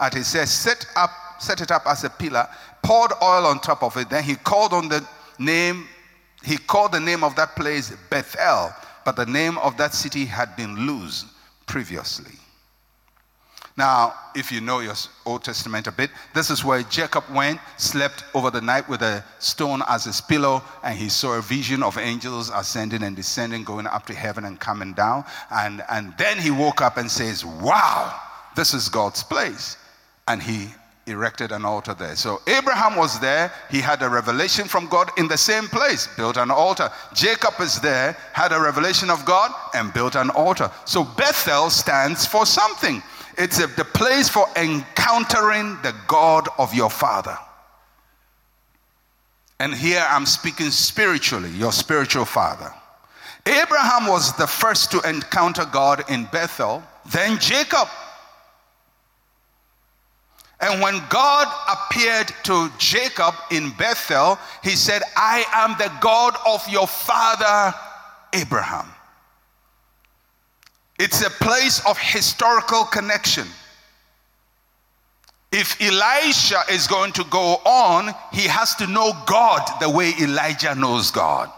at 0.00 0.14
his 0.14 0.32
head, 0.32 0.48
set 0.48 0.84
up, 0.96 1.10
set 1.38 1.60
it 1.60 1.70
up 1.70 1.86
as 1.86 2.02
a 2.02 2.10
pillar, 2.10 2.48
poured 2.82 3.12
oil 3.22 3.46
on 3.46 3.60
top 3.60 3.84
of 3.84 3.96
it. 3.98 4.10
Then 4.10 4.24
he 4.24 4.34
called 4.34 4.72
on 4.72 4.88
the 4.88 5.06
name, 5.38 5.86
he 6.42 6.56
called 6.56 6.90
the 6.90 6.98
name 6.98 7.22
of 7.22 7.36
that 7.36 7.54
place 7.54 7.92
Bethel, 8.10 8.74
but 9.04 9.14
the 9.14 9.26
name 9.26 9.58
of 9.58 9.76
that 9.76 9.94
city 9.94 10.24
had 10.24 10.56
been 10.56 10.88
Luz 10.88 11.26
previously. 11.66 12.34
Now, 13.78 14.14
if 14.34 14.50
you 14.50 14.60
know 14.60 14.80
your 14.80 14.94
Old 15.24 15.44
Testament 15.44 15.86
a 15.86 15.92
bit, 15.92 16.10
this 16.34 16.50
is 16.50 16.64
where 16.64 16.82
Jacob 16.82 17.22
went, 17.32 17.60
slept 17.76 18.24
over 18.34 18.50
the 18.50 18.60
night 18.60 18.88
with 18.88 19.02
a 19.02 19.24
stone 19.38 19.82
as 19.88 20.04
his 20.04 20.20
pillow, 20.20 20.64
and 20.82 20.98
he 20.98 21.08
saw 21.08 21.38
a 21.38 21.40
vision 21.40 21.84
of 21.84 21.96
angels 21.96 22.50
ascending 22.52 23.04
and 23.04 23.14
descending, 23.14 23.62
going 23.62 23.86
up 23.86 24.04
to 24.06 24.14
heaven 24.14 24.46
and 24.46 24.58
coming 24.58 24.94
down. 24.94 25.24
And, 25.52 25.84
and 25.88 26.12
then 26.18 26.38
he 26.38 26.50
woke 26.50 26.80
up 26.80 26.96
and 26.96 27.08
says, 27.08 27.44
Wow, 27.44 28.20
this 28.56 28.74
is 28.74 28.88
God's 28.88 29.22
place. 29.22 29.76
And 30.26 30.42
he 30.42 30.70
erected 31.06 31.52
an 31.52 31.64
altar 31.64 31.94
there. 31.94 32.16
So 32.16 32.42
Abraham 32.48 32.96
was 32.96 33.20
there. 33.20 33.52
He 33.70 33.80
had 33.80 34.02
a 34.02 34.08
revelation 34.08 34.66
from 34.66 34.88
God 34.88 35.08
in 35.18 35.28
the 35.28 35.38
same 35.38 35.68
place, 35.68 36.08
built 36.16 36.36
an 36.36 36.50
altar. 36.50 36.90
Jacob 37.14 37.54
is 37.60 37.80
there, 37.80 38.16
had 38.32 38.50
a 38.50 38.60
revelation 38.60 39.08
of 39.08 39.24
God, 39.24 39.52
and 39.72 39.94
built 39.94 40.16
an 40.16 40.30
altar. 40.30 40.68
So 40.84 41.04
Bethel 41.04 41.70
stands 41.70 42.26
for 42.26 42.44
something. 42.44 43.04
It's 43.38 43.60
a, 43.60 43.68
the 43.68 43.84
place 43.84 44.28
for 44.28 44.46
encountering 44.56 45.78
the 45.82 45.94
God 46.08 46.48
of 46.58 46.74
your 46.74 46.90
father. 46.90 47.38
And 49.60 49.72
here 49.72 50.04
I'm 50.10 50.26
speaking 50.26 50.70
spiritually, 50.70 51.50
your 51.50 51.72
spiritual 51.72 52.24
father. 52.24 52.72
Abraham 53.46 54.08
was 54.08 54.36
the 54.36 54.46
first 54.46 54.90
to 54.90 55.00
encounter 55.08 55.64
God 55.64 56.04
in 56.10 56.24
Bethel, 56.26 56.82
then 57.12 57.38
Jacob. 57.38 57.88
And 60.60 60.82
when 60.82 61.00
God 61.08 61.46
appeared 61.70 62.32
to 62.44 62.70
Jacob 62.78 63.34
in 63.52 63.70
Bethel, 63.78 64.36
he 64.64 64.70
said, 64.70 65.02
I 65.16 65.44
am 65.52 65.76
the 65.78 65.92
God 66.00 66.34
of 66.44 66.68
your 66.68 66.88
father 66.88 67.72
Abraham. 68.32 68.92
It's 70.98 71.22
a 71.22 71.30
place 71.30 71.84
of 71.86 71.96
historical 71.98 72.84
connection. 72.84 73.46
If 75.52 75.80
Elisha 75.80 76.62
is 76.70 76.86
going 76.86 77.12
to 77.12 77.24
go 77.24 77.56
on, 77.64 78.14
he 78.32 78.42
has 78.42 78.74
to 78.76 78.86
know 78.86 79.12
God 79.26 79.62
the 79.80 79.88
way 79.88 80.12
Elijah 80.20 80.74
knows 80.74 81.10
God. 81.10 81.50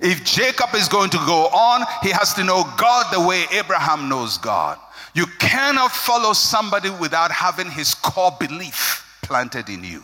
If 0.00 0.24
Jacob 0.24 0.74
is 0.74 0.88
going 0.88 1.10
to 1.10 1.18
go 1.18 1.46
on, 1.46 1.84
he 2.02 2.10
has 2.10 2.34
to 2.34 2.44
know 2.44 2.64
God 2.78 3.12
the 3.12 3.20
way 3.20 3.44
Abraham 3.52 4.08
knows 4.08 4.38
God. 4.38 4.78
You 5.14 5.26
cannot 5.38 5.92
follow 5.92 6.32
somebody 6.32 6.90
without 6.90 7.30
having 7.30 7.70
his 7.70 7.94
core 7.94 8.36
belief 8.38 9.18
planted 9.22 9.68
in 9.68 9.84
you. 9.84 10.02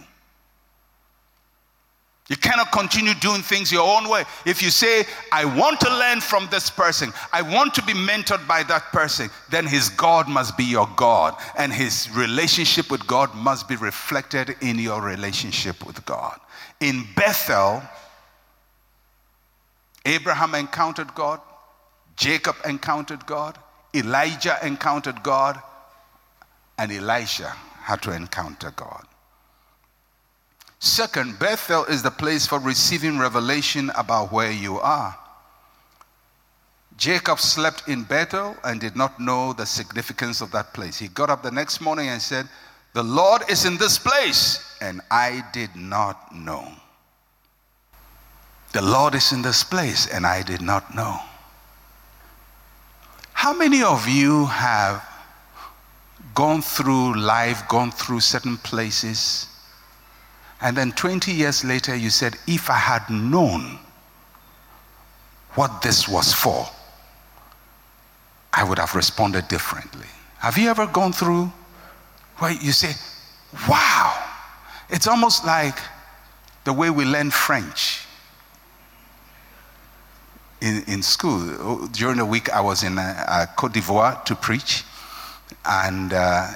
You 2.30 2.36
cannot 2.36 2.70
continue 2.70 3.12
doing 3.14 3.42
things 3.42 3.72
your 3.72 3.98
own 3.98 4.08
way. 4.08 4.22
If 4.46 4.62
you 4.62 4.70
say, 4.70 5.04
I 5.32 5.44
want 5.44 5.80
to 5.80 5.90
learn 5.90 6.20
from 6.20 6.46
this 6.48 6.70
person, 6.70 7.12
I 7.32 7.42
want 7.42 7.74
to 7.74 7.82
be 7.82 7.92
mentored 7.92 8.46
by 8.46 8.62
that 8.62 8.84
person, 8.92 9.28
then 9.50 9.66
his 9.66 9.88
God 9.88 10.28
must 10.28 10.56
be 10.56 10.62
your 10.62 10.88
God. 10.94 11.34
And 11.58 11.72
his 11.72 12.08
relationship 12.14 12.88
with 12.88 13.04
God 13.08 13.34
must 13.34 13.68
be 13.68 13.74
reflected 13.74 14.54
in 14.60 14.78
your 14.78 15.02
relationship 15.02 15.84
with 15.84 16.06
God. 16.06 16.38
In 16.78 17.04
Bethel, 17.16 17.82
Abraham 20.06 20.54
encountered 20.54 21.12
God, 21.16 21.40
Jacob 22.14 22.54
encountered 22.64 23.26
God, 23.26 23.58
Elijah 23.92 24.56
encountered 24.62 25.20
God, 25.24 25.60
and 26.78 26.92
Elisha 26.92 27.48
had 27.80 28.00
to 28.02 28.14
encounter 28.14 28.70
God. 28.70 29.04
Second, 30.80 31.38
Bethel 31.38 31.84
is 31.84 32.02
the 32.02 32.10
place 32.10 32.46
for 32.46 32.58
receiving 32.58 33.18
revelation 33.18 33.90
about 33.96 34.32
where 34.32 34.50
you 34.50 34.78
are. 34.80 35.14
Jacob 36.96 37.38
slept 37.38 37.86
in 37.86 38.02
Bethel 38.02 38.56
and 38.64 38.80
did 38.80 38.96
not 38.96 39.20
know 39.20 39.52
the 39.52 39.66
significance 39.66 40.40
of 40.40 40.50
that 40.52 40.72
place. 40.72 40.98
He 40.98 41.08
got 41.08 41.28
up 41.28 41.42
the 41.42 41.50
next 41.50 41.82
morning 41.82 42.08
and 42.08 42.20
said, 42.20 42.48
The 42.94 43.02
Lord 43.02 43.42
is 43.50 43.66
in 43.66 43.76
this 43.76 43.98
place, 43.98 44.76
and 44.80 45.02
I 45.10 45.42
did 45.52 45.76
not 45.76 46.34
know. 46.34 46.66
The 48.72 48.82
Lord 48.82 49.14
is 49.14 49.32
in 49.32 49.42
this 49.42 49.62
place, 49.62 50.06
and 50.06 50.26
I 50.26 50.42
did 50.42 50.62
not 50.62 50.94
know. 50.94 51.18
How 53.34 53.52
many 53.52 53.82
of 53.82 54.08
you 54.08 54.46
have 54.46 55.04
gone 56.34 56.62
through 56.62 57.18
life, 57.18 57.68
gone 57.68 57.90
through 57.90 58.20
certain 58.20 58.56
places, 58.58 59.49
and 60.62 60.76
then 60.76 60.92
20 60.92 61.32
years 61.32 61.64
later, 61.64 61.94
you 61.96 62.10
said, 62.10 62.36
If 62.46 62.68
I 62.68 62.76
had 62.76 63.08
known 63.08 63.78
what 65.54 65.82
this 65.82 66.06
was 66.08 66.32
for, 66.32 66.66
I 68.52 68.64
would 68.64 68.78
have 68.78 68.94
responded 68.94 69.48
differently. 69.48 70.06
Have 70.38 70.58
you 70.58 70.68
ever 70.68 70.86
gone 70.86 71.12
through 71.12 71.52
where 72.38 72.52
you 72.52 72.72
say, 72.72 72.92
Wow, 73.68 74.14
it's 74.90 75.06
almost 75.06 75.46
like 75.46 75.78
the 76.64 76.72
way 76.72 76.90
we 76.90 77.04
learn 77.04 77.30
French. 77.30 78.06
in, 80.60 80.84
in 80.86 81.02
school. 81.02 81.88
During 81.88 82.18
the 82.18 82.26
week, 82.26 82.50
I 82.50 82.60
was 82.60 82.82
in 82.82 82.98
uh, 82.98 83.24
uh, 83.26 83.46
Cote 83.56 83.72
d'Ivoire 83.72 84.22
to 84.26 84.34
preach, 84.34 84.84
and, 85.64 86.12
uh, 86.12 86.48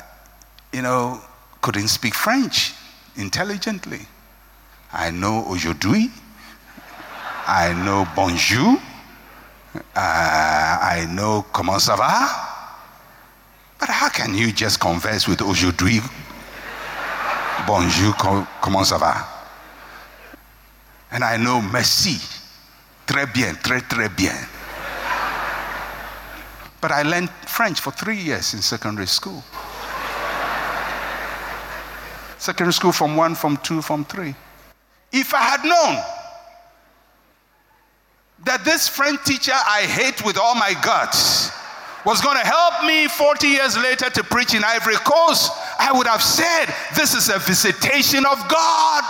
you 0.74 0.82
know, 0.82 1.22
couldn't 1.62 1.88
speak 1.88 2.14
French 2.14 2.73
intelligently. 3.16 4.06
I 4.92 5.10
know 5.10 5.44
aujourd'hui, 5.48 6.10
I 7.46 7.72
know 7.74 8.06
bonjour, 8.14 8.78
uh, 9.74 10.78
I 10.80 11.06
know 11.08 11.44
comment 11.52 11.78
ça 11.78 11.96
va. 11.96 12.50
But 13.78 13.90
how 13.90 14.08
can 14.08 14.34
you 14.34 14.52
just 14.52 14.78
converse 14.80 15.26
with 15.26 15.42
aujourd'hui, 15.42 16.00
bonjour, 17.66 18.14
comment 18.60 18.84
ça 18.84 18.98
va? 18.98 19.26
And 21.10 21.22
I 21.22 21.36
know 21.36 21.60
merci, 21.60 22.20
très 23.06 23.26
bien, 23.26 23.54
très, 23.62 23.80
très 23.82 24.08
bien. 24.08 24.34
But 26.80 26.92
I 26.92 27.02
learned 27.02 27.30
French 27.46 27.80
for 27.80 27.92
three 27.92 28.18
years 28.18 28.54
in 28.54 28.60
secondary 28.60 29.06
school. 29.06 29.42
Secondary 32.44 32.74
school 32.74 32.92
from 32.92 33.16
one, 33.16 33.34
from 33.34 33.56
two, 33.56 33.80
from 33.80 34.04
three. 34.04 34.34
If 35.10 35.32
I 35.32 35.40
had 35.40 35.64
known 35.64 35.96
that 38.44 38.66
this 38.66 38.86
French 38.86 39.24
teacher 39.24 39.54
I 39.54 39.88
hate 39.88 40.22
with 40.26 40.36
all 40.36 40.54
my 40.54 40.74
guts 40.84 41.50
was 42.04 42.20
going 42.20 42.36
to 42.36 42.44
help 42.44 42.84
me 42.84 43.08
40 43.08 43.48
years 43.48 43.78
later 43.78 44.10
to 44.10 44.22
preach 44.22 44.52
in 44.52 44.62
Ivory 44.62 44.96
Coast, 44.96 45.52
I 45.78 45.90
would 45.94 46.06
have 46.06 46.20
said, 46.20 46.66
This 46.94 47.14
is 47.14 47.30
a 47.30 47.38
visitation 47.38 48.26
of 48.26 48.36
God. 48.46 49.04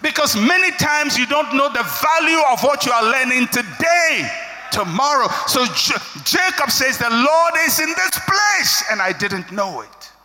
Because 0.00 0.34
many 0.34 0.70
times 0.80 1.18
you 1.18 1.26
don't 1.26 1.54
know 1.54 1.68
the 1.68 1.84
value 1.84 2.40
of 2.48 2.64
what 2.64 2.86
you 2.86 2.92
are 2.92 3.04
learning 3.04 3.48
today, 3.48 4.26
tomorrow. 4.72 5.28
So 5.46 5.66
J- 5.66 6.00
Jacob 6.24 6.70
says, 6.70 6.96
The 6.96 7.10
Lord 7.10 7.54
is 7.68 7.80
in 7.80 7.90
this 7.90 8.18
place, 8.24 8.84
and 8.90 9.02
I 9.02 9.12
didn't 9.12 9.52
know 9.52 9.82
it. 9.82 10.15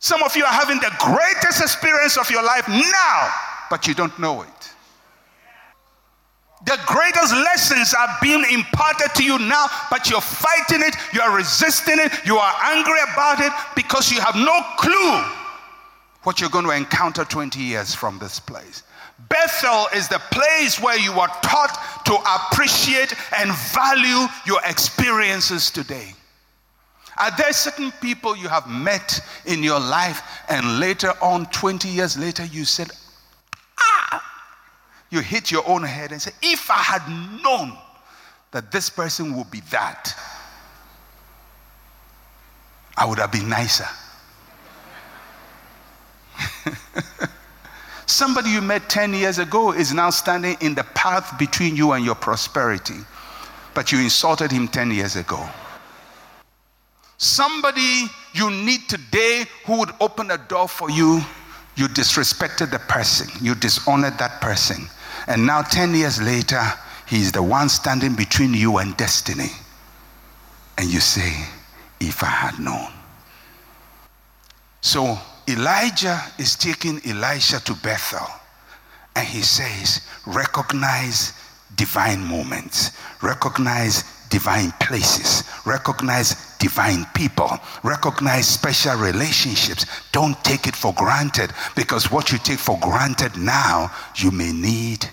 Some 0.00 0.22
of 0.22 0.36
you 0.36 0.44
are 0.44 0.52
having 0.52 0.78
the 0.78 0.92
greatest 0.98 1.60
experience 1.60 2.16
of 2.16 2.30
your 2.30 2.42
life 2.42 2.68
now, 2.68 3.32
but 3.70 3.86
you 3.86 3.94
don't 3.94 4.16
know 4.18 4.42
it. 4.42 4.48
The 6.64 6.78
greatest 6.86 7.32
lessons 7.32 7.94
are 7.94 8.16
being 8.20 8.44
imparted 8.50 9.14
to 9.14 9.24
you 9.24 9.38
now, 9.38 9.66
but 9.90 10.10
you're 10.10 10.20
fighting 10.20 10.82
it, 10.86 10.94
you 11.12 11.20
are 11.20 11.36
resisting 11.36 11.98
it, 11.98 12.12
you 12.26 12.36
are 12.36 12.54
angry 12.62 12.98
about 13.12 13.40
it 13.40 13.52
because 13.76 14.10
you 14.10 14.20
have 14.20 14.34
no 14.34 14.60
clue 14.76 15.22
what 16.24 16.40
you're 16.40 16.50
going 16.50 16.64
to 16.64 16.72
encounter 16.72 17.24
20 17.24 17.60
years 17.60 17.94
from 17.94 18.18
this 18.18 18.40
place. 18.40 18.82
Bethel 19.28 19.86
is 19.94 20.08
the 20.08 20.20
place 20.30 20.80
where 20.80 20.98
you 20.98 21.12
are 21.12 21.28
taught 21.42 22.04
to 22.04 22.14
appreciate 22.14 23.14
and 23.38 23.52
value 23.72 24.26
your 24.44 24.60
experiences 24.64 25.70
today. 25.70 26.12
Are 27.18 27.32
there 27.36 27.52
certain 27.52 27.90
people 28.00 28.36
you 28.36 28.48
have 28.48 28.68
met 28.68 29.20
in 29.44 29.62
your 29.62 29.80
life 29.80 30.22
and 30.48 30.78
later 30.78 31.12
on, 31.20 31.46
20 31.46 31.88
years 31.88 32.16
later, 32.16 32.44
you 32.44 32.64
said, 32.64 32.90
ah, 33.78 34.24
you 35.10 35.20
hit 35.20 35.50
your 35.50 35.68
own 35.68 35.82
head 35.82 36.12
and 36.12 36.22
say, 36.22 36.30
if 36.42 36.70
I 36.70 36.76
had 36.76 37.42
known 37.42 37.76
that 38.52 38.70
this 38.70 38.88
person 38.88 39.36
would 39.36 39.50
be 39.50 39.60
that, 39.70 40.14
I 42.96 43.04
would 43.04 43.18
have 43.18 43.32
been 43.32 43.48
nicer. 43.48 43.88
Somebody 48.06 48.50
you 48.50 48.60
met 48.60 48.88
10 48.88 49.12
years 49.12 49.38
ago 49.38 49.72
is 49.72 49.92
now 49.92 50.10
standing 50.10 50.56
in 50.60 50.74
the 50.74 50.84
path 50.94 51.36
between 51.38 51.74
you 51.74 51.92
and 51.92 52.04
your 52.04 52.14
prosperity, 52.14 52.98
but 53.74 53.90
you 53.90 53.98
insulted 53.98 54.52
him 54.52 54.68
10 54.68 54.92
years 54.92 55.16
ago. 55.16 55.48
Somebody 57.18 58.04
you 58.32 58.48
need 58.50 58.88
today 58.88 59.44
who 59.66 59.80
would 59.80 59.90
open 60.00 60.30
a 60.30 60.38
door 60.38 60.68
for 60.68 60.88
you, 60.88 61.20
you 61.76 61.88
disrespected 61.88 62.70
the 62.70 62.78
person, 62.78 63.28
you 63.44 63.56
dishonored 63.56 64.16
that 64.18 64.40
person. 64.40 64.86
And 65.26 65.44
now, 65.44 65.62
10 65.62 65.94
years 65.94 66.22
later, 66.22 66.62
he's 67.06 67.32
the 67.32 67.42
one 67.42 67.68
standing 67.68 68.14
between 68.14 68.54
you 68.54 68.78
and 68.78 68.96
destiny. 68.96 69.50
And 70.78 70.88
you 70.88 71.00
say, 71.00 71.44
If 72.00 72.22
I 72.22 72.26
had 72.26 72.58
known. 72.60 72.92
So, 74.80 75.18
Elijah 75.48 76.20
is 76.38 76.54
taking 76.54 77.00
Elisha 77.04 77.58
to 77.64 77.74
Bethel. 77.74 78.26
And 79.16 79.26
he 79.26 79.42
says, 79.42 80.06
Recognize 80.24 81.32
divine 81.74 82.24
moments, 82.24 82.92
recognize 83.22 84.04
divine 84.30 84.72
places, 84.80 85.42
recognize 85.64 86.47
divine 86.58 87.06
people, 87.14 87.58
recognize 87.82 88.48
special 88.48 88.96
relationships. 88.96 89.86
Don't 90.12 90.42
take 90.44 90.66
it 90.66 90.76
for 90.76 90.92
granted 90.94 91.52
because 91.76 92.10
what 92.10 92.32
you 92.32 92.38
take 92.38 92.58
for 92.58 92.78
granted 92.80 93.36
now, 93.36 93.90
you 94.16 94.30
may 94.30 94.52
need 94.52 95.08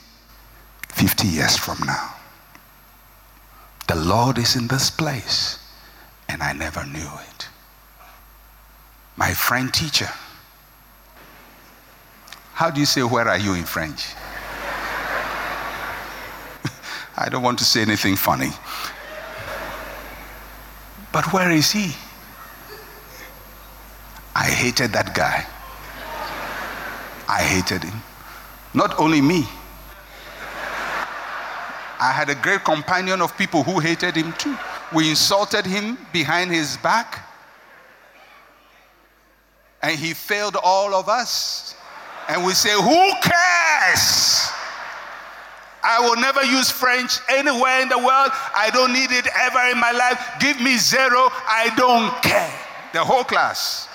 50 0.90 1.28
years 1.28 1.58
from 1.58 1.78
now. 1.86 2.16
The 3.88 3.96
Lord 3.96 4.38
is 4.38 4.56
in 4.56 4.68
this 4.68 4.90
place, 4.90 5.60
and 6.28 6.42
I 6.42 6.54
never 6.54 6.84
knew 6.86 7.10
it. 7.30 7.48
My 9.16 9.34
friend 9.34 9.74
teacher. 9.74 10.10
How 12.54 12.72
do 12.72 12.80
you 12.80 12.86
say, 12.86 13.04
Where 13.04 13.28
are 13.28 13.38
you 13.38 13.54
in 13.54 13.66
French? 13.66 14.08
I 17.18 17.30
don't 17.30 17.44
want 17.44 17.60
to 17.60 17.66
say 17.66 17.82
anything 17.82 18.16
funny. 18.16 18.52
But 21.16 21.32
where 21.32 21.50
is 21.50 21.72
he? 21.72 21.96
I 24.36 24.50
hated 24.50 24.92
that 24.92 25.16
guy. 25.16 25.46
I 27.30 27.42
hated 27.42 27.86
him. 27.86 28.02
Not 28.74 29.00
only 29.00 29.22
me, 29.22 29.48
I 32.02 32.12
had 32.12 32.30
a 32.30 32.36
great 32.36 32.66
companion 32.66 33.22
of 33.22 33.38
people 33.38 33.64
who 33.64 33.80
hated 33.80 34.14
him 34.18 34.34
too. 34.34 34.58
We 34.94 35.10
insulted 35.10 35.66
him 35.66 35.98
behind 36.12 36.52
his 36.52 36.76
back, 36.76 37.26
and 39.82 39.98
he 39.98 40.14
failed 40.14 40.58
all 40.62 40.94
of 40.94 41.08
us. 41.08 41.76
And 42.28 42.44
we 42.44 42.52
say, 42.52 42.74
Who 42.74 43.14
cares? 43.24 44.52
I 45.86 46.00
will 46.00 46.16
never 46.20 46.44
use 46.44 46.72
French 46.72 47.20
anywhere 47.30 47.82
in 47.82 47.90
the 47.90 47.98
world. 47.98 48.32
I 48.56 48.72
don't 48.74 48.92
need 48.92 49.12
it 49.12 49.28
ever 49.38 49.60
in 49.70 49.80
my 49.80 49.92
life. 49.92 50.20
Give 50.40 50.60
me 50.60 50.78
zero. 50.78 51.30
I 51.46 51.70
don't 51.78 52.12
care. 52.24 52.52
The 52.92 53.04
whole 53.04 53.24
class. 53.24 53.88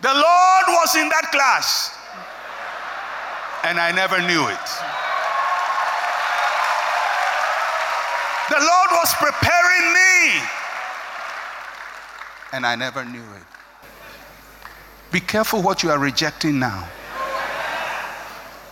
The 0.00 0.14
Lord 0.14 0.66
was 0.68 0.96
in 0.96 1.08
that 1.08 1.28
class 1.32 1.98
and 3.64 3.78
I 3.78 3.92
never 3.92 4.18
knew 4.20 4.48
it. 4.48 4.66
The 8.48 8.58
Lord 8.58 8.90
was 8.90 9.14
preparing 9.14 9.92
me, 9.92 10.42
and 12.52 12.66
I 12.66 12.74
never 12.74 13.04
knew 13.04 13.22
it. 13.22 13.42
Be 15.12 15.20
careful 15.20 15.62
what 15.62 15.82
you 15.82 15.90
are 15.90 15.98
rejecting 15.98 16.58
now. 16.58 16.88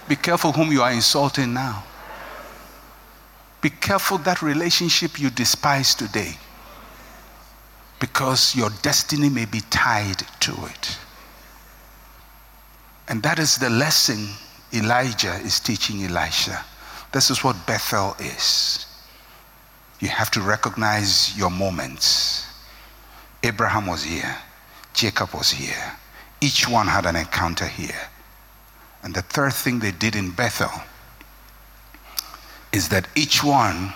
Be 0.09 0.17
careful 0.17 0.53
whom 0.53 0.73
you 0.73 0.83
are 0.83 0.93
insulting 0.93 1.53
now. 1.53 1.85
Be 3.61 3.71
careful 3.71 4.19
that 4.19 4.41
relationship 4.41 5.21
you 5.21 5.31
despise 5.31 5.95
today 5.95 6.33
because 8.01 8.55
your 8.57 8.71
destiny 8.83 9.29
may 9.29 9.45
be 9.45 9.61
tied 9.71 10.19
to 10.41 10.53
it. 10.67 10.99
And 13.09 13.23
that 13.23 13.39
is 13.39 13.57
the 13.57 13.69
lesson 13.69 14.29
Elijah 14.73 15.35
is 15.35 15.61
teaching 15.61 16.05
Elisha. 16.05 16.65
This 17.13 17.31
is 17.31 17.43
what 17.43 17.67
Bethel 17.67 18.15
is. 18.21 18.87
You 20.01 20.09
have 20.09 20.31
to 20.33 20.41
recognize 20.41 21.37
your 21.37 21.51
moments. 21.51 22.47
Abraham 23.43 23.87
was 23.87 24.05
here, 24.05 24.37
Jacob 24.95 25.33
was 25.35 25.51
here. 25.51 25.97
Each 26.41 26.69
one 26.69 26.87
had 26.87 27.07
an 27.07 27.17
encounter 27.17 27.67
here. 27.67 28.09
And 29.03 29.15
the 29.15 29.23
third 29.23 29.53
thing 29.53 29.79
they 29.79 29.93
did 29.93 30.17
in 30.17 30.31
Bethel 30.31 30.71
is 32.73 32.89
that 32.89 33.09
each 33.15 33.43
one 33.43 33.93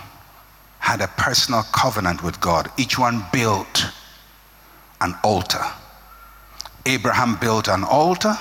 had 0.79 1.01
a 1.01 1.09
personal 1.09 1.63
covenant 1.73 2.23
with 2.23 2.41
God. 2.41 2.71
Each 2.77 2.99
one 2.99 3.25
built 3.33 3.85
an 5.01 5.15
altar. 5.23 5.65
Abraham 6.87 7.37
built 7.37 7.69
an 7.69 7.85
altar, 7.85 8.37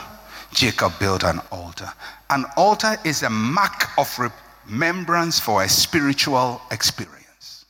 Jacob 0.53 0.93
built 0.99 1.23
an 1.23 1.39
altar. 1.51 1.91
An 2.29 2.45
altar 2.57 2.97
is 3.05 3.23
a 3.23 3.29
mark 3.29 3.97
of 3.97 4.31
remembrance 4.67 5.39
for 5.39 5.63
a 5.63 5.69
spiritual 5.69 6.61
experience. 6.71 7.65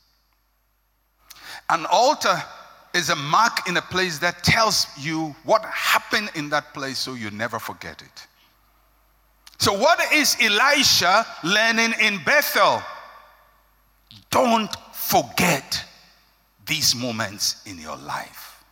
An 1.69 1.85
altar 1.91 2.41
is 2.93 3.09
a 3.09 3.15
mark 3.15 3.67
in 3.67 3.77
a 3.77 3.81
place 3.81 4.19
that 4.19 4.43
tells 4.43 4.87
you 4.97 5.35
what 5.43 5.63
happened 5.65 6.29
in 6.35 6.49
that 6.49 6.73
place 6.73 6.97
so 6.97 7.13
you 7.13 7.31
never 7.31 7.59
forget 7.59 8.01
it. 8.01 8.27
So, 9.61 9.73
what 9.73 9.99
is 10.11 10.35
Elisha 10.41 11.23
learning 11.43 11.93
in 12.01 12.17
Bethel? 12.23 12.81
Don't 14.31 14.75
forget 14.91 15.85
these 16.65 16.95
moments 16.95 17.61
in 17.67 17.77
your 17.77 17.97
life. 17.97 18.63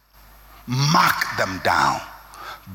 Mark 0.66 1.38
them 1.38 1.62
down. 1.64 2.02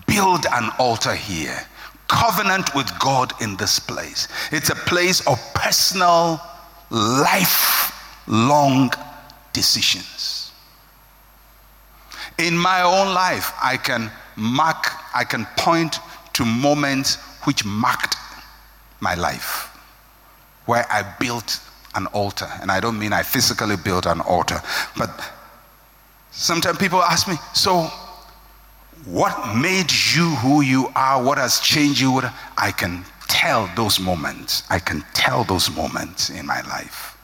Build 0.06 0.46
an 0.52 0.70
altar 0.78 1.16
here. 1.16 1.58
Covenant 2.06 2.72
with 2.76 2.88
God 3.00 3.32
in 3.42 3.56
this 3.56 3.80
place. 3.80 4.28
It's 4.52 4.70
a 4.70 4.76
place 4.76 5.26
of 5.26 5.36
personal, 5.52 6.40
lifelong 6.90 8.92
decisions. 9.52 10.52
In 12.38 12.56
my 12.56 12.82
own 12.82 13.12
life, 13.12 13.52
I 13.60 13.76
can 13.76 14.12
mark, 14.36 14.86
I 15.12 15.24
can 15.24 15.48
point 15.56 15.98
to 16.34 16.44
moments 16.44 17.18
which 17.44 17.64
marked 17.64 18.16
my 19.00 19.14
life, 19.14 19.68
where 20.66 20.86
I 20.90 21.02
built 21.18 21.60
an 21.94 22.06
altar. 22.08 22.48
And 22.60 22.70
I 22.70 22.80
don't 22.80 22.98
mean 22.98 23.12
I 23.12 23.22
physically 23.22 23.76
built 23.76 24.06
an 24.06 24.20
altar, 24.20 24.60
but 24.96 25.10
sometimes 26.30 26.78
people 26.78 27.02
ask 27.02 27.28
me, 27.28 27.36
so 27.54 27.90
what 29.04 29.54
made 29.54 29.92
you 30.14 30.30
who 30.36 30.62
you 30.62 30.90
are? 30.96 31.22
What 31.22 31.38
has 31.38 31.60
changed 31.60 32.00
you? 32.00 32.20
I 32.56 32.70
can 32.70 33.04
tell 33.28 33.70
those 33.76 34.00
moments. 34.00 34.62
I 34.70 34.78
can 34.78 35.04
tell 35.12 35.44
those 35.44 35.70
moments 35.70 36.30
in 36.30 36.46
my 36.46 36.62
life. 36.62 37.16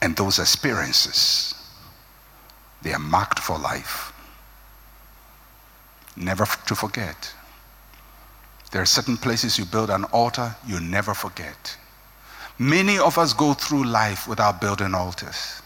And 0.00 0.16
those 0.16 0.38
experiences, 0.38 1.54
they 2.80 2.92
are 2.94 2.98
marked 2.98 3.38
for 3.38 3.58
life. 3.58 4.12
Never 6.16 6.46
to 6.46 6.74
forget. 6.74 7.34
There 8.70 8.80
are 8.80 8.86
certain 8.86 9.16
places 9.16 9.58
you 9.58 9.64
build 9.64 9.90
an 9.90 10.04
altar 10.04 10.54
you 10.66 10.80
never 10.80 11.14
forget. 11.14 11.76
Many 12.58 12.98
of 12.98 13.18
us 13.18 13.32
go 13.32 13.54
through 13.54 13.84
life 13.84 14.28
without 14.28 14.60
building 14.60 14.94
altars. 14.94 15.62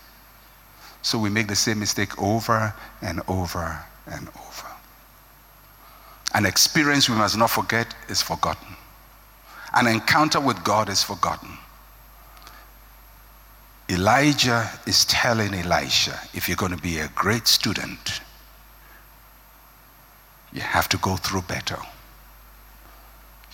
So 1.02 1.18
we 1.18 1.28
make 1.28 1.48
the 1.48 1.56
same 1.56 1.80
mistake 1.80 2.20
over 2.20 2.72
and 3.02 3.20
over 3.28 3.84
and 4.06 4.28
over. 4.28 4.68
An 6.34 6.46
experience 6.46 7.08
we 7.08 7.16
must 7.16 7.36
not 7.36 7.50
forget 7.50 7.94
is 8.08 8.22
forgotten. 8.22 8.76
An 9.74 9.86
encounter 9.86 10.40
with 10.40 10.62
God 10.64 10.88
is 10.88 11.02
forgotten. 11.02 11.58
Elijah 13.90 14.70
is 14.86 15.04
telling 15.04 15.52
Elisha 15.52 16.18
if 16.32 16.48
you're 16.48 16.56
going 16.56 16.74
to 16.74 16.82
be 16.82 16.98
a 16.98 17.08
great 17.08 17.46
student, 17.46 18.20
you 20.52 20.62
have 20.62 20.88
to 20.88 20.96
go 20.98 21.16
through 21.16 21.42
Bethel. 21.42 21.84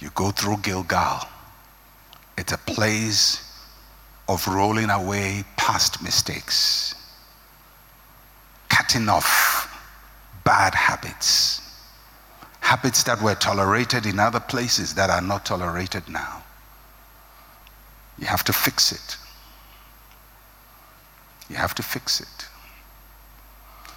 You 0.00 0.10
go 0.14 0.30
through 0.30 0.58
Gilgal. 0.58 1.20
It's 2.38 2.52
a 2.52 2.58
place 2.58 3.46
of 4.28 4.46
rolling 4.48 4.90
away 4.90 5.44
past 5.56 6.02
mistakes, 6.02 6.94
cutting 8.68 9.08
off 9.08 9.66
bad 10.44 10.74
habits, 10.74 11.60
habits 12.60 13.02
that 13.04 13.20
were 13.20 13.34
tolerated 13.34 14.06
in 14.06 14.18
other 14.18 14.40
places 14.40 14.94
that 14.94 15.10
are 15.10 15.20
not 15.20 15.44
tolerated 15.44 16.08
now. 16.08 16.42
You 18.18 18.26
have 18.26 18.44
to 18.44 18.52
fix 18.52 18.92
it. 18.92 19.16
You 21.50 21.56
have 21.56 21.74
to 21.74 21.82
fix 21.82 22.20
it. 22.20 22.48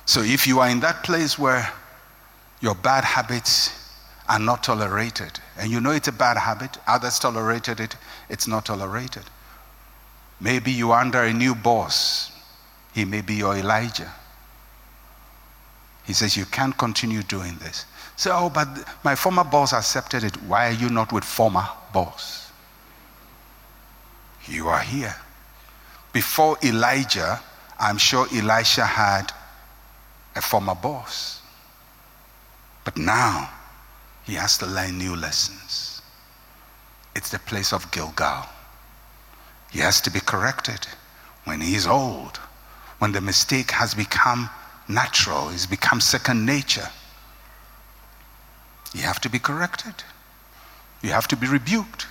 So 0.06 0.22
if 0.22 0.48
you 0.48 0.60
are 0.60 0.70
in 0.70 0.80
that 0.82 1.04
place 1.04 1.40
where 1.40 1.72
your 2.60 2.76
bad 2.76 3.06
habits 3.06 3.83
are 4.30 4.40
not 4.40 4.64
tolerated. 4.64 5.40
And 5.58 5.72
you 5.72 5.82
know 5.82 5.92
it's 5.92 6.08
a 6.08 6.14
bad 6.14 6.38
habit, 6.38 6.78
others 6.88 7.20
tolerated 7.20 7.80
it, 7.80 7.96
it's 8.30 8.48
not 8.48 8.66
tolerated. 8.66 9.24
Maybe 10.40 10.72
you're 10.72 10.94
under 10.96 11.24
a 11.24 11.34
new 11.34 11.56
boss, 11.56 12.32
he 12.94 13.06
may 13.06 13.22
be 13.22 13.36
your 13.36 13.56
Elijah. 13.56 14.12
He 16.06 16.14
says, 16.14 16.36
You 16.36 16.46
can't 16.46 16.78
continue 16.78 17.24
doing 17.24 17.56
this. 17.58 17.86
Say, 18.16 18.30
Oh, 18.32 18.50
but 18.50 18.68
my 19.04 19.16
former 19.16 19.44
boss 19.44 19.74
accepted 19.74 20.24
it. 20.24 20.36
Why 20.44 20.68
are 20.68 20.74
you 20.74 20.90
not 20.90 21.12
with 21.12 21.24
former 21.24 21.68
boss? 21.94 22.52
You 24.46 24.68
are 24.68 24.82
here. 24.82 25.16
Before 26.12 26.58
Elijah, 26.64 27.40
I'm 27.80 27.98
sure 27.98 28.28
Elisha 28.34 28.86
had 28.86 29.32
a 30.36 30.42
former 30.42 30.76
boss. 30.76 31.42
But 32.84 32.98
now, 32.98 33.50
he 34.24 34.36
has 34.36 34.58
to 34.60 34.66
learn 34.66 34.98
new 34.98 35.16
lessons. 35.16 36.02
It's 37.16 37.30
the 37.30 37.40
place 37.40 37.74
of 37.74 37.92
Gilgal. 37.92 38.46
He 39.72 39.80
has 39.80 40.02
to 40.02 40.12
be 40.12 40.20
corrected 40.20 40.88
when 41.44 41.62
he's 41.62 41.86
old, 41.86 42.38
when 43.00 43.12
the 43.12 43.22
mistake 43.22 43.72
has 43.72 43.94
become 43.94 44.50
natural, 44.88 45.50
it's 45.50 45.66
become 45.66 46.00
second 46.00 46.46
nature. 46.46 46.88
You 48.94 49.02
have 49.02 49.20
to 49.22 49.30
be 49.30 49.40
corrected. 49.40 49.96
You 51.02 51.10
have 51.10 51.28
to 51.30 51.36
be 51.36 51.48
rebuked. 51.48 52.08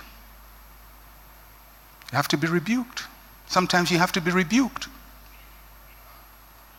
You 2.11 2.17
have 2.17 2.27
to 2.27 2.37
be 2.37 2.47
rebuked. 2.47 3.03
Sometimes 3.47 3.89
you 3.89 3.97
have 3.97 4.11
to 4.11 4.21
be 4.21 4.31
rebuked. 4.31 4.87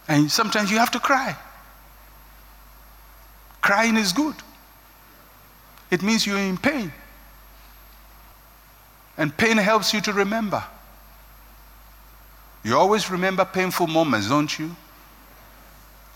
And 0.06 0.30
sometimes 0.30 0.70
you 0.70 0.78
have 0.78 0.90
to 0.92 1.00
cry. 1.00 1.36
Crying 3.62 3.96
is 3.96 4.12
good 4.12 4.36
it 5.94 6.02
means 6.02 6.26
you're 6.26 6.36
in 6.36 6.58
pain. 6.58 6.92
And 9.16 9.34
pain 9.36 9.56
helps 9.56 9.94
you 9.94 10.00
to 10.00 10.12
remember. 10.12 10.62
You 12.64 12.76
always 12.76 13.10
remember 13.10 13.44
painful 13.44 13.86
moments, 13.86 14.28
don't 14.28 14.58
you? 14.58 14.74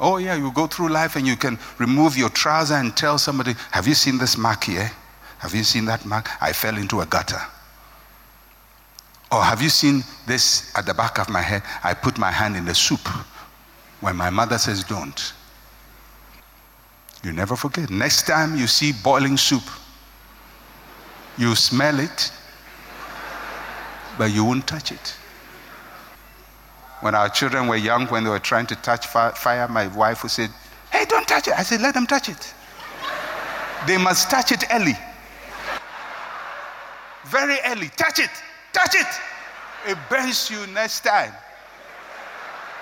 Oh, 0.00 0.16
yeah, 0.16 0.34
you 0.34 0.50
go 0.50 0.66
through 0.66 0.88
life 0.88 1.14
and 1.14 1.26
you 1.26 1.36
can 1.36 1.60
remove 1.78 2.16
your 2.16 2.28
trouser 2.28 2.74
and 2.74 2.96
tell 2.96 3.18
somebody, 3.18 3.54
Have 3.70 3.86
you 3.86 3.94
seen 3.94 4.18
this 4.18 4.36
mark 4.36 4.64
here? 4.64 4.90
Have 5.38 5.54
you 5.54 5.62
seen 5.62 5.84
that 5.84 6.04
mark? 6.04 6.28
I 6.42 6.52
fell 6.52 6.76
into 6.76 7.00
a 7.00 7.06
gutter. 7.06 7.40
Or 9.30 9.42
have 9.42 9.62
you 9.62 9.68
seen 9.68 10.02
this 10.26 10.72
at 10.76 10.86
the 10.86 10.94
back 10.94 11.20
of 11.20 11.28
my 11.28 11.42
head? 11.42 11.62
I 11.84 11.94
put 11.94 12.18
my 12.18 12.32
hand 12.32 12.56
in 12.56 12.64
the 12.64 12.74
soup 12.74 13.06
when 14.00 14.16
my 14.16 14.30
mother 14.30 14.58
says 14.58 14.82
don't. 14.82 15.34
You 17.24 17.32
never 17.32 17.56
forget. 17.56 17.90
Next 17.90 18.26
time 18.26 18.56
you 18.56 18.66
see 18.66 18.92
boiling 18.92 19.36
soup, 19.36 19.62
you 21.36 21.54
smell 21.54 21.98
it, 21.98 22.32
but 24.16 24.32
you 24.32 24.44
won't 24.44 24.66
touch 24.66 24.92
it. 24.92 25.16
When 27.00 27.14
our 27.14 27.28
children 27.28 27.68
were 27.68 27.76
young, 27.76 28.06
when 28.06 28.24
they 28.24 28.30
were 28.30 28.38
trying 28.40 28.66
to 28.66 28.76
touch 28.76 29.06
fire, 29.06 29.68
my 29.68 29.86
wife 29.88 30.22
would 30.22 30.32
say, 30.32 30.48
Hey, 30.90 31.04
don't 31.04 31.26
touch 31.28 31.48
it. 31.48 31.54
I 31.54 31.62
said, 31.62 31.80
Let 31.80 31.94
them 31.94 32.06
touch 32.06 32.28
it. 32.28 32.54
they 33.86 33.98
must 33.98 34.30
touch 34.30 34.52
it 34.52 34.64
early. 34.72 34.94
Very 37.26 37.58
early. 37.66 37.88
Touch 37.90 38.18
it. 38.18 38.30
Touch 38.72 38.94
it. 38.94 39.06
It 39.86 39.98
burns 40.08 40.50
you 40.50 40.66
next 40.68 41.00
time. 41.00 41.32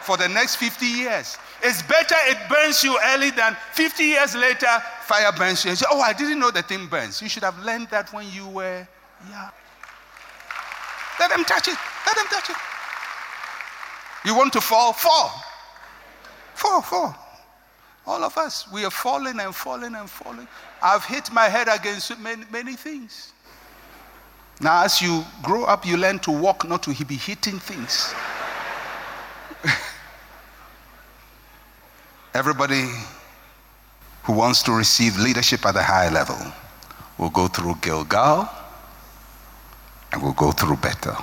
For 0.03 0.17
the 0.17 0.29
next 0.29 0.57
50 0.57 0.87
years. 0.87 1.37
It's 1.63 1.83
better 1.83 2.15
it 2.27 2.39
burns 2.49 2.85
you 2.85 2.99
early 3.07 3.31
than 3.31 3.57
50 3.73 4.05
years 4.05 4.35
later, 4.35 4.69
fire 5.03 5.33
burns 5.33 5.65
you. 5.65 5.75
Say, 5.75 5.87
oh, 5.91 6.01
I 6.01 6.13
didn't 6.13 6.39
know 6.39 6.51
the 6.51 6.63
thing 6.63 6.87
burns. 6.87 7.23
You 7.23 7.29
should 7.29 7.43
have 7.43 7.59
learned 7.65 7.89
that 7.91 8.13
when 8.13 8.31
you 8.31 8.47
were 8.49 8.87
young. 9.31 9.51
Let 11.19 11.31
them 11.31 11.45
touch 11.45 11.69
it. 11.69 11.79
Let 12.07 12.17
them 12.17 12.27
touch 12.29 12.51
it. 12.51 12.57
You 14.25 14.37
want 14.37 14.53
to 14.53 14.61
fall? 14.61 14.93
Fall. 14.93 15.33
Fall, 16.55 16.83
fall. 16.83 17.17
All 18.07 18.23
of 18.23 18.37
us, 18.39 18.71
we 18.71 18.85
are 18.85 18.91
falling 18.91 19.41
and 19.41 19.55
falling 19.55 19.95
and 19.95 20.09
falling. 20.09 20.47
I've 20.83 21.05
hit 21.05 21.33
my 21.33 21.49
head 21.49 21.69
against 21.69 22.19
many, 22.21 22.45
many 22.53 22.77
things. 22.77 23.33
Now, 24.61 24.85
as 24.85 25.03
you 25.03 25.25
grow 25.43 25.65
up, 25.65 25.85
you 25.85 25.97
learn 25.97 26.19
to 26.21 26.31
walk, 26.31 26.67
not 26.69 26.83
to 26.85 27.05
be 27.05 27.17
hitting 27.17 27.59
things. 27.59 28.15
Everybody 32.37 32.85
who 34.25 34.35
wants 34.35 34.63
to 34.65 34.73
receive 34.73 35.17
leadership 35.17 35.65
at 35.65 35.75
a 35.75 35.83
high 35.83 36.11
level 36.11 36.37
will 37.17 37.31
go 37.31 37.49
through 37.49 37.77
Gilgal 37.81 38.47
and 40.13 40.23
will 40.23 40.35
go 40.35 40.53
through 40.53 40.77
Bethel. 40.77 41.17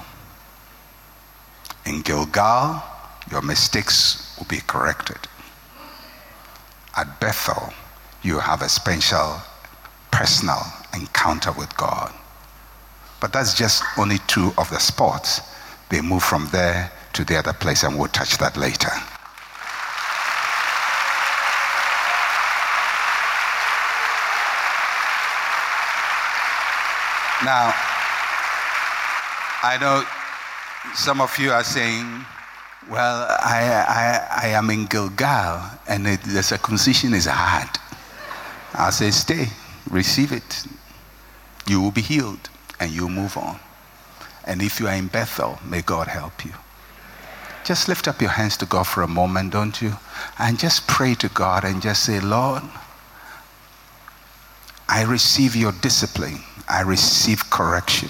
In 1.86 2.02
Gilgal, 2.02 2.82
your 3.30 3.44
mistakes 3.44 4.36
will 4.40 4.48
be 4.48 4.62
corrected. 4.66 5.20
At 6.98 7.20
Bethel, 7.20 7.72
you 8.24 8.40
have 8.40 8.64
a 8.64 8.70
special 8.70 9.38
personal 10.10 10.64
encounter 10.96 11.52
with 11.52 11.78
God. 11.78 12.12
But 13.22 13.32
that's 13.32 13.54
just 13.54 13.84
only 14.00 14.18
two 14.26 14.52
of 14.58 14.68
the 14.72 14.80
spots. 14.80 15.42
They 15.90 16.02
move 16.02 16.24
from 16.24 16.50
there 16.52 16.92
to 17.14 17.24
the 17.24 17.38
other 17.38 17.54
place, 17.54 17.84
and 17.84 18.00
we'll 18.00 18.08
touch 18.08 18.40
that 18.40 18.58
later. 18.58 18.90
Now, 27.46 27.74
I 29.64 29.78
know 29.80 30.04
some 30.96 31.20
of 31.20 31.38
you 31.38 31.52
are 31.52 31.64
saying, 31.64 32.26
well, 32.90 33.28
I, 33.30 33.86
I, 33.88 34.46
I 34.46 34.48
am 34.50 34.70
in 34.70 34.86
Gilgal 34.86 35.62
and 35.88 36.08
it, 36.08 36.22
the 36.24 36.42
circumcision 36.42 37.14
is 37.14 37.26
hard. 37.26 37.70
I 38.74 38.90
say, 38.92 39.12
stay, 39.12 39.48
receive 39.90 40.32
it. 40.32 40.66
You 41.68 41.82
will 41.82 41.92
be 41.92 42.02
healed 42.02 42.50
and 42.80 42.92
you 42.92 43.10
move 43.10 43.38
on. 43.38 43.60
And 44.46 44.62
if 44.62 44.80
you 44.80 44.88
are 44.88 44.96
in 44.96 45.08
Bethel, 45.08 45.60
may 45.66 45.82
God 45.82 46.08
help 46.08 46.46
you. 46.46 46.54
Just 47.64 47.88
lift 47.88 48.08
up 48.08 48.22
your 48.22 48.32
hands 48.32 48.58
to 48.58 48.66
God 48.66 48.84
for 48.84 49.04
a 49.04 49.08
moment, 49.08 49.52
don't 49.52 49.82
you? 49.82 49.94
And 50.40 50.60
just 50.60 50.88
pray 50.88 51.14
to 51.16 51.30
God 51.30 51.64
and 51.64 51.82
just 51.82 52.04
say, 52.04 52.20
Lord, 52.20 52.64
I 54.90 55.04
receive 55.04 55.56
your 55.56 55.72
discipline. 55.72 56.40
I 56.68 56.82
receive 56.82 57.50
correction. 57.50 58.10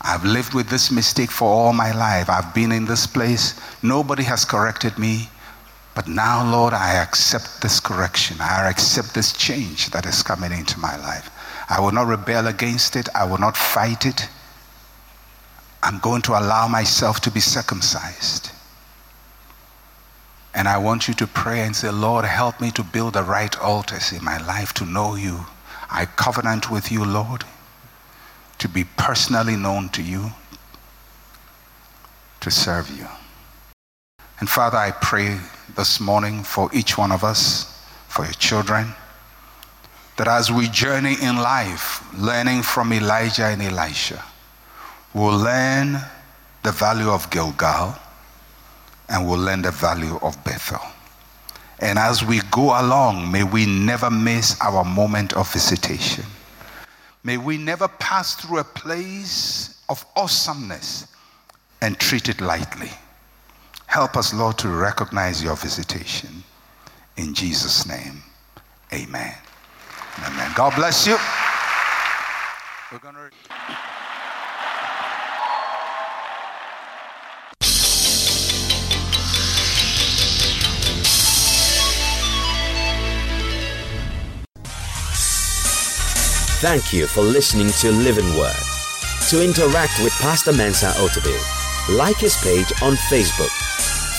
I've 0.00 0.24
lived 0.24 0.52
with 0.52 0.68
this 0.68 0.90
mistake 0.90 1.30
for 1.30 1.48
all 1.48 1.72
my 1.72 1.92
life. 1.92 2.28
I've 2.28 2.52
been 2.54 2.72
in 2.72 2.84
this 2.84 3.06
place. 3.06 3.54
Nobody 3.82 4.24
has 4.24 4.44
corrected 4.44 4.98
me. 4.98 5.28
But 5.94 6.08
now, 6.08 6.50
Lord, 6.50 6.72
I 6.72 6.94
accept 6.94 7.62
this 7.62 7.78
correction. 7.78 8.38
I 8.40 8.68
accept 8.68 9.14
this 9.14 9.32
change 9.32 9.90
that 9.90 10.06
is 10.06 10.22
coming 10.22 10.50
into 10.50 10.80
my 10.80 10.96
life. 10.96 11.30
I 11.68 11.80
will 11.80 11.92
not 11.92 12.08
rebel 12.08 12.48
against 12.48 12.96
it. 12.96 13.08
I 13.14 13.24
will 13.24 13.38
not 13.38 13.56
fight 13.56 14.04
it. 14.06 14.28
I'm 15.82 15.98
going 15.98 16.22
to 16.22 16.32
allow 16.32 16.66
myself 16.66 17.20
to 17.20 17.30
be 17.30 17.40
circumcised. 17.40 18.50
And 20.54 20.68
I 20.68 20.78
want 20.78 21.08
you 21.08 21.14
to 21.14 21.26
pray 21.26 21.60
and 21.60 21.74
say, 21.74 21.90
Lord, 21.90 22.24
help 22.24 22.60
me 22.60 22.70
to 22.72 22.82
build 22.82 23.14
the 23.14 23.22
right 23.22 23.56
altars 23.60 24.12
in 24.12 24.24
my 24.24 24.38
life 24.46 24.72
to 24.74 24.84
know 24.84 25.14
you. 25.14 25.46
I 25.92 26.06
covenant 26.06 26.70
with 26.70 26.90
you, 26.90 27.04
Lord 27.04 27.44
to 28.62 28.68
be 28.68 28.84
personally 28.96 29.56
known 29.56 29.88
to 29.88 30.00
you, 30.00 30.30
to 32.38 32.48
serve 32.48 32.88
you. 32.96 33.08
And 34.38 34.48
Father, 34.48 34.78
I 34.78 34.92
pray 34.92 35.40
this 35.74 35.98
morning 35.98 36.44
for 36.44 36.70
each 36.72 36.96
one 36.96 37.10
of 37.10 37.24
us, 37.24 37.84
for 38.06 38.24
your 38.24 38.34
children, 38.34 38.94
that 40.16 40.28
as 40.28 40.52
we 40.52 40.68
journey 40.68 41.16
in 41.20 41.38
life, 41.38 42.04
learning 42.16 42.62
from 42.62 42.92
Elijah 42.92 43.46
and 43.46 43.60
Elisha, 43.60 44.22
we'll 45.12 45.36
learn 45.36 45.98
the 46.62 46.70
value 46.70 47.10
of 47.10 47.28
Gilgal 47.30 47.98
and 49.08 49.26
we'll 49.26 49.40
learn 49.40 49.62
the 49.62 49.72
value 49.72 50.20
of 50.22 50.36
Bethel. 50.44 50.78
And 51.82 51.98
as 51.98 52.24
we 52.24 52.40
go 52.52 52.80
along, 52.80 53.32
may 53.32 53.42
we 53.42 53.66
never 53.66 54.08
miss 54.08 54.56
our 54.60 54.84
moment 54.84 55.32
of 55.32 55.52
visitation. 55.52 56.24
May 57.24 57.38
we 57.38 57.58
never 57.58 57.88
pass 57.88 58.36
through 58.36 58.58
a 58.58 58.64
place 58.64 59.82
of 59.88 60.06
awesomeness 60.14 61.08
and 61.80 61.98
treat 61.98 62.28
it 62.28 62.40
lightly. 62.40 62.90
Help 63.86 64.16
us, 64.16 64.32
Lord, 64.32 64.58
to 64.58 64.68
recognize 64.68 65.42
your 65.42 65.56
visitation. 65.56 66.44
In 67.16 67.34
Jesus' 67.34 67.84
name, 67.86 68.22
amen. 68.92 69.34
Amen. 70.24 70.52
God 70.54 70.74
bless 70.76 71.04
you. 71.04 71.18
Thank 86.62 86.92
you 86.92 87.08
for 87.08 87.22
listening 87.22 87.70
to 87.80 87.90
Living 87.90 88.38
Word. 88.38 88.54
To 89.30 89.42
interact 89.42 89.98
with 90.00 90.12
Pastor 90.20 90.52
Mensa 90.52 90.92
Otabil, 91.02 91.98
like 91.98 92.18
his 92.18 92.36
page 92.36 92.70
on 92.80 92.94
Facebook. 93.10 93.50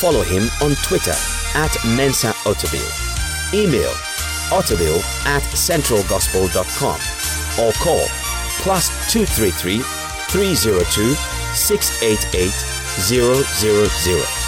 Follow 0.01 0.23
him 0.23 0.49
on 0.61 0.75
Twitter 0.83 1.15
at 1.55 1.73
Mensa 1.95 2.33
Otabil. 2.43 2.83
Email 3.53 3.93
otabil 4.51 4.99
at 5.25 5.43
centralgospel.com 5.55 6.99
or 7.63 7.71
call 7.79 8.05
plus 8.59 8.89
233 9.13 9.79
302 9.79 11.15
688 11.55 12.51
000. 12.99 14.42